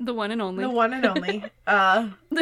The 0.00 0.14
one 0.14 0.30
and 0.30 0.42
only. 0.42 0.64
the 0.64 0.70
one 0.70 0.92
and 0.92 1.06
only. 1.06 1.44
uh 1.66 2.08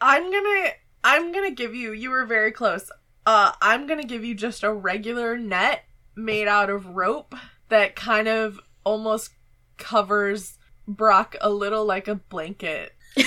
I'm 0.00 0.30
to 0.44 0.70
I'm 1.04 1.32
to 1.48 1.54
give 1.54 1.74
you 1.74 1.92
you 1.92 2.10
were 2.10 2.26
very 2.26 2.52
close. 2.52 2.90
Uh 3.26 3.52
I'm 3.60 3.86
to 4.00 4.06
give 4.06 4.24
you 4.24 4.34
just 4.34 4.62
a 4.62 4.72
regular 4.72 5.38
net 5.38 5.84
made 6.16 6.48
out 6.48 6.70
of 6.70 6.86
rope 6.86 7.34
that 7.68 7.96
kind 7.96 8.28
of 8.28 8.60
almost 8.84 9.30
covers 9.76 10.58
Brock 10.86 11.36
a 11.40 11.50
little 11.50 11.84
like 11.84 12.08
a 12.08 12.16
blanket. 12.16 12.92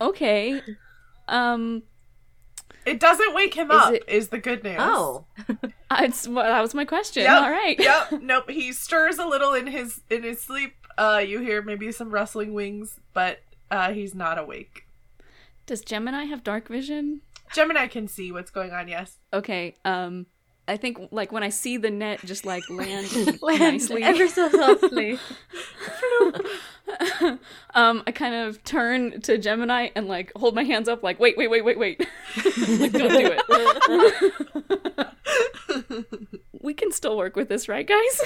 okay. 0.00 0.62
Um, 1.26 1.82
It 2.88 3.00
doesn't 3.00 3.34
wake 3.34 3.54
him 3.54 3.70
Is 3.70 3.76
up, 3.80 3.92
it- 3.94 4.04
is 4.08 4.28
the 4.28 4.38
good 4.38 4.64
news. 4.64 4.76
oh, 4.78 5.24
it's, 5.92 6.26
well, 6.26 6.44
that 6.44 6.60
was 6.60 6.74
my 6.74 6.84
question. 6.84 7.22
Yep, 7.24 7.42
All 7.42 7.50
right. 7.50 7.76
yep. 7.78 8.12
Nope. 8.22 8.50
He 8.50 8.72
stirs 8.72 9.18
a 9.18 9.26
little 9.26 9.54
in 9.54 9.66
his 9.66 10.00
in 10.10 10.22
his 10.22 10.40
sleep. 10.40 10.74
Uh, 10.96 11.22
you 11.24 11.40
hear 11.40 11.62
maybe 11.62 11.92
some 11.92 12.10
rustling 12.10 12.54
wings, 12.54 12.98
but 13.12 13.40
uh, 13.70 13.92
he's 13.92 14.14
not 14.14 14.38
awake. 14.38 14.86
Does 15.66 15.80
Gemini 15.82 16.24
have 16.24 16.42
dark 16.42 16.66
vision? 16.68 17.20
Gemini 17.54 17.86
can 17.86 18.08
see 18.08 18.32
what's 18.32 18.50
going 18.50 18.72
on. 18.72 18.88
Yes. 18.88 19.16
Okay. 19.32 19.76
Um, 19.84 20.26
I 20.66 20.76
think 20.76 20.98
like 21.12 21.30
when 21.32 21.42
I 21.42 21.48
see 21.50 21.76
the 21.76 21.90
net 21.90 22.20
just 22.24 22.44
like 22.44 22.68
land, 22.68 23.08
Land 23.42 23.60
nicely, 23.60 24.02
ever 24.02 24.26
so 24.28 24.50
softly. 24.50 25.18
um, 27.74 28.02
I 28.06 28.12
kind 28.12 28.34
of 28.34 28.62
turn 28.64 29.20
to 29.22 29.38
Gemini 29.38 29.88
and 29.94 30.06
like 30.08 30.32
hold 30.36 30.54
my 30.54 30.64
hands 30.64 30.88
up, 30.88 31.02
like 31.02 31.18
wait, 31.20 31.36
wait, 31.36 31.48
wait, 31.48 31.64
wait, 31.64 31.78
wait, 31.78 32.00
like, 32.80 32.92
don't 32.92 33.10
do 33.10 33.36
it. 33.36 35.08
we 36.62 36.74
can 36.74 36.92
still 36.92 37.16
work 37.16 37.36
with 37.36 37.48
this, 37.48 37.68
right, 37.68 37.86
guys? 37.86 38.20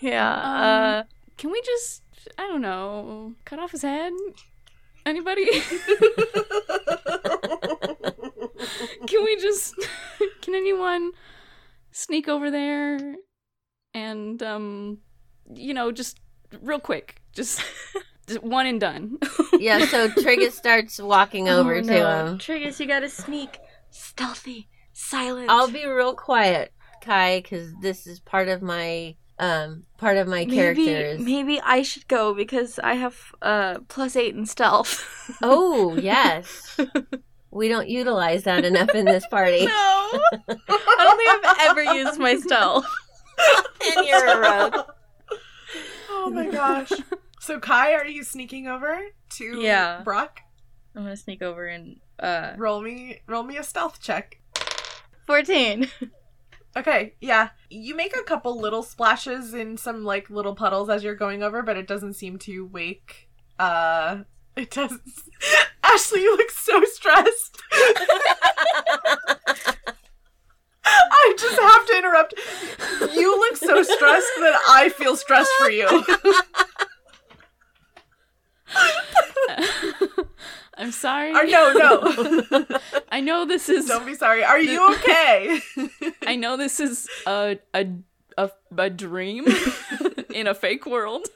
yeah. 0.00 0.34
Um, 0.34 0.62
uh, 0.62 1.02
Can 1.36 1.50
we 1.50 1.60
just, 1.62 2.02
I 2.38 2.46
don't 2.46 2.62
know, 2.62 3.34
cut 3.44 3.58
off 3.58 3.72
his 3.72 3.82
head? 3.82 4.12
Anybody? 5.04 5.46
can 9.06 9.24
we 9.24 9.36
just, 9.36 9.74
can 10.42 10.54
anyone 10.54 11.12
sneak 11.92 12.28
over 12.28 12.50
there 12.50 13.16
and, 13.94 14.42
um, 14.42 14.98
you 15.54 15.74
know, 15.74 15.92
just 15.92 16.20
real 16.60 16.80
quick, 16.80 17.20
just, 17.32 17.62
just 18.26 18.42
one 18.42 18.66
and 18.66 18.80
done. 18.80 19.18
Yeah, 19.58 19.86
so 19.86 20.08
Triggus 20.08 20.52
starts 20.52 21.00
walking 21.00 21.48
over 21.48 21.76
oh, 21.76 21.80
to 21.80 21.86
no. 21.86 22.26
him. 22.26 22.38
Triggus, 22.38 22.78
you 22.78 22.86
gotta 22.86 23.08
sneak. 23.08 23.58
Stealthy. 23.88 24.68
Silent. 24.92 25.48
I'll 25.48 25.70
be 25.70 25.86
real 25.86 26.14
quiet, 26.14 26.72
Kai, 27.00 27.40
because 27.40 27.72
this 27.80 28.06
is 28.06 28.20
part 28.20 28.48
of 28.48 28.60
my 28.60 29.16
um 29.38 29.84
part 29.96 30.18
of 30.18 30.26
my 30.26 30.44
maybe, 30.44 30.54
characters. 30.54 31.20
Maybe 31.20 31.60
I 31.60 31.82
should 31.82 32.06
go 32.08 32.34
because 32.34 32.78
I 32.78 32.94
have 32.94 33.16
uh 33.40 33.78
plus 33.88 34.14
eight 34.16 34.34
in 34.34 34.46
stealth. 34.46 35.04
Oh 35.42 35.96
yes, 35.96 36.78
we 37.50 37.68
don't 37.68 37.88
utilize 37.88 38.44
that 38.44 38.64
enough 38.64 38.90
in 38.94 39.06
this 39.06 39.26
party. 39.28 39.66
no. 39.66 39.72
I 39.72 40.38
don't 40.48 41.16
think 41.16 41.46
I've 41.46 41.70
ever 41.70 41.82
used 41.94 42.18
my 42.18 42.36
stealth. 42.36 42.86
and 43.96 44.06
you're 44.06 44.26
a 44.26 44.38
rogue. 44.38 44.85
Oh 46.26 46.30
my 46.30 46.46
gosh. 46.50 46.90
So 47.40 47.60
Kai, 47.60 47.94
are 47.94 48.06
you 48.06 48.24
sneaking 48.24 48.66
over 48.66 48.98
to 49.36 49.60
Yeah. 49.60 50.00
Brock? 50.02 50.40
I'm 50.94 51.02
gonna 51.04 51.16
sneak 51.16 51.42
over 51.42 51.66
and 51.66 52.00
uh 52.18 52.54
Roll 52.56 52.80
me, 52.80 53.20
roll 53.26 53.42
me 53.42 53.56
a 53.58 53.62
stealth 53.62 54.00
check. 54.02 54.40
fourteen. 55.26 55.88
Okay, 56.76 57.14
yeah. 57.22 57.48
You 57.70 57.96
make 57.96 58.14
a 58.14 58.22
couple 58.22 58.60
little 58.60 58.82
splashes 58.82 59.54
in 59.54 59.78
some 59.78 60.04
like 60.04 60.28
little 60.28 60.54
puddles 60.54 60.90
as 60.90 61.02
you're 61.02 61.14
going 61.14 61.42
over, 61.42 61.62
but 61.62 61.78
it 61.78 61.86
doesn't 61.86 62.12
seem 62.12 62.38
to 62.40 62.66
wake. 62.66 63.30
Uh, 63.58 64.24
it 64.56 64.72
doesn't. 64.72 65.00
Ashley, 65.82 66.20
you 66.20 66.36
look 66.36 66.50
so 66.50 66.82
stressed. 66.84 67.62
I 70.86 71.34
just 71.38 71.60
have 71.60 71.86
to 71.86 71.96
interrupt. 71.96 72.34
You 73.14 73.36
look 73.38 73.56
so 73.56 73.82
stressed 73.82 74.32
that 74.40 74.58
I 74.68 74.88
feel 74.90 75.16
stressed 75.16 75.50
for 75.58 75.70
you. 75.70 76.04
I'm 80.78 80.92
sorry. 80.92 81.32
Or 81.32 81.44
no, 81.44 81.72
no. 81.72 82.66
I 83.10 83.20
know 83.20 83.46
this 83.46 83.68
is. 83.68 83.86
Don't 83.86 84.04
be 84.04 84.14
sorry. 84.14 84.44
Are 84.44 84.60
you 84.60 84.92
okay? 84.94 85.60
I 86.26 86.36
know 86.36 86.56
this 86.56 86.80
is 86.80 87.08
a 87.26 87.58
a 87.74 87.86
a, 88.36 88.50
a 88.76 88.90
dream 88.90 89.46
in 90.34 90.46
a 90.46 90.54
fake 90.54 90.84
world. 90.84 91.26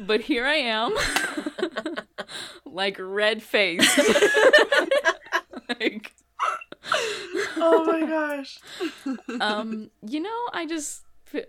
but 0.00 0.20
here 0.20 0.46
I 0.46 0.54
am, 0.54 0.94
like 2.64 2.96
red 3.00 3.42
faced. 3.42 3.98
like, 5.80 6.14
oh 7.56 7.84
my 7.86 7.99
gosh. 8.10 8.58
um, 9.40 9.90
you 10.06 10.20
know, 10.20 10.48
I 10.52 10.66
just 10.66 11.02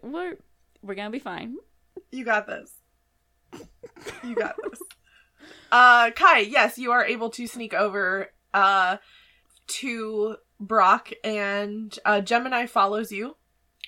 we're 0.04 0.38
we're 0.82 0.96
gonna 0.96 1.10
be 1.10 1.20
fine. 1.20 1.58
You 2.12 2.24
got 2.24 2.48
this. 2.48 2.72
You 4.24 4.36
got 4.36 4.56
this. 4.64 4.80
Uh 5.72 6.12
Kai, 6.12 6.40
yes, 6.40 6.78
you 6.78 6.92
are 6.92 7.06
able 7.06 7.30
to 7.32 7.48
sneak 7.48 7.74
over 7.74 8.32
uh 8.54 8.98
to 9.68 10.36
Brock 10.60 11.12
and 11.24 11.98
uh 12.06 12.22
Gemini 12.22 12.66
follows 12.66 13.12
you. 13.12 13.36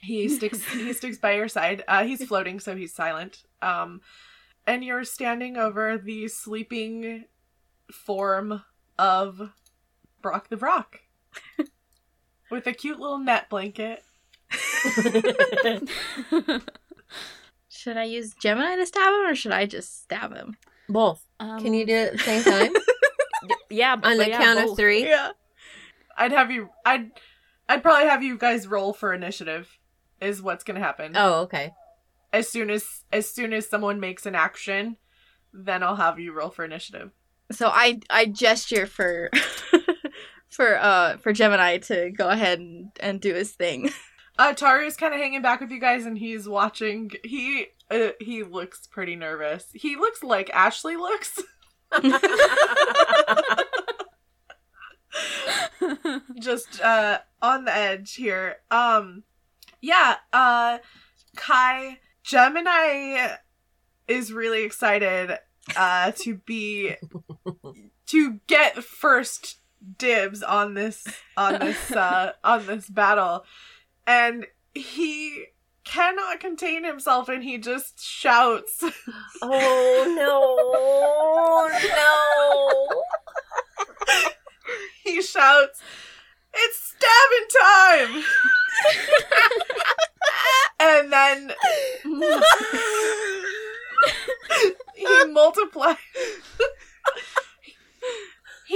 He 0.01 0.27
sticks 0.29 0.63
he 0.73 0.93
sticks 0.93 1.17
by 1.17 1.33
your 1.33 1.47
side. 1.47 1.83
Uh 1.87 2.03
he's 2.03 2.23
floating 2.25 2.59
so 2.59 2.75
he's 2.75 2.93
silent. 2.93 3.43
Um 3.61 4.01
and 4.65 4.83
you're 4.83 5.03
standing 5.03 5.57
over 5.57 5.97
the 5.97 6.27
sleeping 6.27 7.25
form 7.91 8.63
of 8.97 9.51
Brock 10.21 10.49
the 10.49 10.57
Brock. 10.57 10.99
With 12.53 12.67
a 12.67 12.71
cute 12.73 12.99
little 12.99 13.17
net 13.17 13.49
blanket. 13.49 14.03
Should 17.67 17.97
I 17.97 18.03
use 18.03 18.35
Gemini 18.35 18.75
to 18.75 18.85
stab 18.85 19.07
him 19.11 19.25
or 19.25 19.33
should 19.33 19.51
I 19.51 19.65
just 19.65 20.03
stab 20.03 20.35
him? 20.35 20.55
Both. 20.87 21.25
Um, 21.39 21.59
Can 21.59 21.73
you 21.73 21.83
do 21.83 21.95
it 21.95 22.13
at 22.13 22.13
the 22.13 22.19
same 22.19 22.43
time? 22.43 22.73
Yeah, 23.71 23.93
On 23.93 24.01
but 24.01 24.17
the 24.17 24.29
yeah, 24.29 24.37
count 24.37 24.59
both. 24.59 24.69
of 24.71 24.77
three? 24.77 25.03
Yeah. 25.09 25.31
I'd 26.15 26.31
have 26.31 26.51
you 26.51 26.69
I'd 26.85 27.09
I'd 27.67 27.81
probably 27.81 28.07
have 28.07 28.21
you 28.21 28.37
guys 28.37 28.67
roll 28.67 28.93
for 28.93 29.11
initiative 29.15 29.79
is 30.21 30.43
what's 30.43 30.63
gonna 30.63 30.79
happen. 30.79 31.13
Oh, 31.15 31.41
okay. 31.41 31.73
As 32.31 32.47
soon 32.47 32.69
as 32.69 33.03
as 33.11 33.27
soon 33.27 33.51
as 33.51 33.67
someone 33.67 33.99
makes 33.99 34.27
an 34.27 34.35
action, 34.35 34.97
then 35.51 35.81
I'll 35.81 35.95
have 35.95 36.19
you 36.19 36.33
roll 36.33 36.51
for 36.51 36.63
initiative. 36.63 37.09
So 37.51 37.67
I 37.69 37.99
I 38.11 38.27
gesture 38.27 38.85
for 38.85 39.31
for 40.53 40.77
uh 40.77 41.17
for 41.17 41.33
Gemini 41.33 41.79
to 41.79 42.11
go 42.11 42.29
ahead 42.29 42.59
and, 42.59 42.91
and 42.99 43.19
do 43.19 43.33
his 43.33 43.51
thing. 43.51 43.89
Uh 44.35 44.51
Taru's 44.51 44.97
kinda 44.97 45.15
hanging 45.15 45.43
back 45.43 45.61
with 45.61 45.69
you 45.69 45.79
guys 45.79 46.07
and 46.07 46.17
he's 46.17 46.49
watching 46.49 47.11
he 47.23 47.67
uh, 47.91 48.07
he 48.19 48.41
looks 48.41 48.87
pretty 48.87 49.15
nervous. 49.15 49.67
He 49.75 49.95
looks 49.95 50.23
like 50.23 50.49
Ashley 50.49 50.95
looks. 50.97 51.39
just 56.39 56.81
uh 56.81 57.19
on 57.43 57.65
the 57.65 57.75
edge 57.75 58.15
here. 58.15 58.55
Um 58.71 59.21
yeah, 59.81 60.15
uh 60.33 60.79
Kai 61.35 61.99
Gemini 62.23 63.35
is 64.07 64.33
really 64.33 64.63
excited 64.63 65.37
uh 65.75 66.11
to 66.23 66.37
be 66.37 66.95
to 68.07 68.39
get 68.47 68.83
first 68.83 69.59
dibs 69.97 70.41
on 70.43 70.73
this 70.73 71.05
on 71.37 71.59
this 71.59 71.91
uh 71.95 72.33
on 72.43 72.65
this 72.65 72.89
battle. 72.89 73.45
And 74.05 74.47
he 74.73 75.45
cannot 75.83 76.39
contain 76.39 76.83
himself 76.83 77.27
and 77.29 77.43
he 77.43 77.57
just 77.57 78.01
shouts 78.03 78.83
Oh 79.41 80.05
no, 80.17 80.57
no. 81.89 83.03
he 85.03 85.21
shouts, 85.21 85.81
"It's 86.53 86.95
stabbing 86.95 87.47
time!" 87.61 88.23
and 90.79 91.11
then 91.13 91.53
he 94.95 95.25
multiplies. 95.31 95.97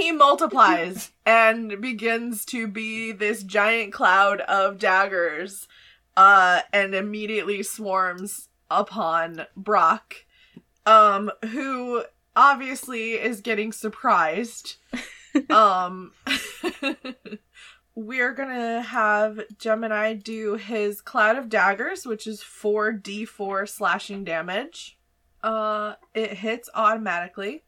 He 0.08 0.12
multiplies 0.12 1.12
and 1.26 1.82
begins 1.82 2.46
to 2.46 2.66
be 2.66 3.12
this 3.12 3.42
giant 3.42 3.92
cloud 3.92 4.40
of 4.42 4.78
daggers, 4.78 5.68
uh, 6.16 6.60
and 6.72 6.94
immediately 6.94 7.62
swarms 7.62 8.48
upon 8.70 9.44
Brock, 9.54 10.24
um, 10.86 11.30
who 11.50 12.04
obviously 12.34 13.12
is 13.12 13.40
getting 13.40 13.72
surprised. 13.72 14.76
Um 15.50 16.12
we're 17.94 18.32
gonna 18.32 18.80
have 18.80 19.40
gemini 19.58 20.14
do 20.14 20.54
his 20.54 21.00
cloud 21.02 21.36
of 21.36 21.50
daggers 21.50 22.06
which 22.06 22.26
is 22.26 22.40
4d4 22.40 23.68
slashing 23.68 24.24
damage. 24.24 24.98
Uh 25.42 25.94
it 26.14 26.32
hits 26.32 26.70
automatically 26.74 27.62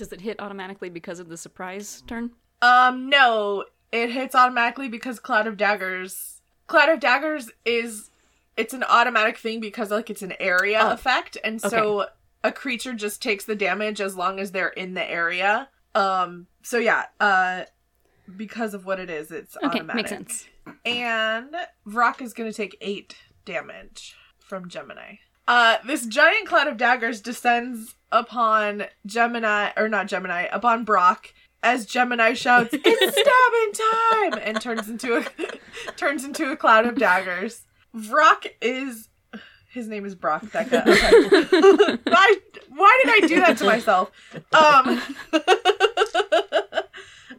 Does 0.00 0.12
it 0.14 0.22
hit 0.22 0.40
automatically 0.40 0.88
because 0.88 1.20
of 1.20 1.28
the 1.28 1.36
surprise 1.36 2.02
turn? 2.06 2.30
um 2.62 3.08
no 3.08 3.64
it 3.92 4.10
hits 4.10 4.34
automatically 4.34 4.88
because 4.88 5.18
cloud 5.20 5.46
of 5.46 5.56
daggers 5.56 6.40
cloud 6.66 6.88
of 6.88 7.00
daggers 7.00 7.50
is 7.64 8.10
it's 8.56 8.74
an 8.74 8.82
automatic 8.84 9.36
thing 9.38 9.60
because 9.60 9.90
like 9.90 10.10
it's 10.10 10.22
an 10.22 10.34
area 10.40 10.78
Oh, 10.82 10.92
effect 10.92 11.36
and 11.44 11.60
so 11.60 12.06
a 12.44 12.52
creature 12.52 12.92
just 12.94 13.22
takes 13.22 13.44
the 13.44 13.54
damage 13.54 14.00
as 14.00 14.16
long 14.16 14.38
as 14.40 14.52
they're 14.52 14.68
in 14.68 14.94
the 14.94 15.04
area 15.10 15.68
um 15.94 16.46
so 16.62 16.78
yeah 16.78 17.04
uh 17.18 17.64
because 18.36 18.74
of 18.74 18.84
what 18.86 19.00
it 19.00 19.10
is 19.10 19.30
it's 19.30 19.56
Okay, 19.56 19.66
automatic 19.80 19.96
makes 19.96 20.10
sense. 20.10 20.46
and 20.84 21.54
Vrock 21.86 22.20
is 22.22 22.32
gonna 22.34 22.52
take 22.52 22.76
eight 22.80 23.16
damage 23.44 24.16
from 24.38 24.68
Gemini. 24.68 25.16
Uh, 25.48 25.76
this 25.86 26.06
giant 26.06 26.46
cloud 26.46 26.68
of 26.68 26.76
daggers 26.76 27.20
descends 27.20 27.96
upon 28.12 28.84
Gemini, 29.06 29.70
or 29.76 29.88
not 29.88 30.06
Gemini, 30.06 30.46
upon 30.52 30.84
Brock 30.84 31.32
as 31.62 31.86
Gemini 31.86 32.34
shouts, 32.34 32.70
"It's 32.72 33.18
stabbing 33.18 34.38
time!" 34.38 34.42
and 34.46 34.60
turns 34.60 34.88
into 34.88 35.16
a 35.16 35.92
turns 35.96 36.24
into 36.24 36.50
a 36.50 36.56
cloud 36.56 36.86
of 36.86 36.96
daggers. 36.96 37.66
Brock 37.92 38.46
is 38.60 39.08
his 39.68 39.86
name 39.88 40.04
is 40.04 40.14
Brock 40.14 40.50
Becca. 40.52 40.84
Okay. 40.86 41.98
why 42.04 42.36
why 42.68 43.00
did 43.04 43.24
I 43.24 43.26
do 43.26 43.36
that 43.40 43.58
to 43.58 43.64
myself? 43.64 44.10
Um 44.52 45.00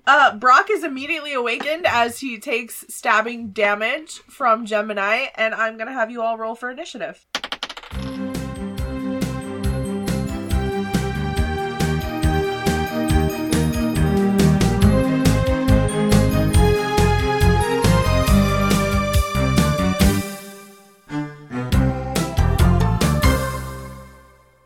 Uh, 0.07 0.35
Brock 0.35 0.69
is 0.71 0.83
immediately 0.83 1.31
awakened 1.31 1.85
as 1.85 2.19
he 2.19 2.39
takes 2.39 2.83
stabbing 2.89 3.49
damage 3.51 4.13
from 4.27 4.65
Gemini, 4.65 5.27
and 5.35 5.53
I'm 5.53 5.77
gonna 5.77 5.93
have 5.93 6.09
you 6.09 6.21
all 6.23 6.37
roll 6.37 6.55
for 6.55 6.71
initiative. 6.71 7.25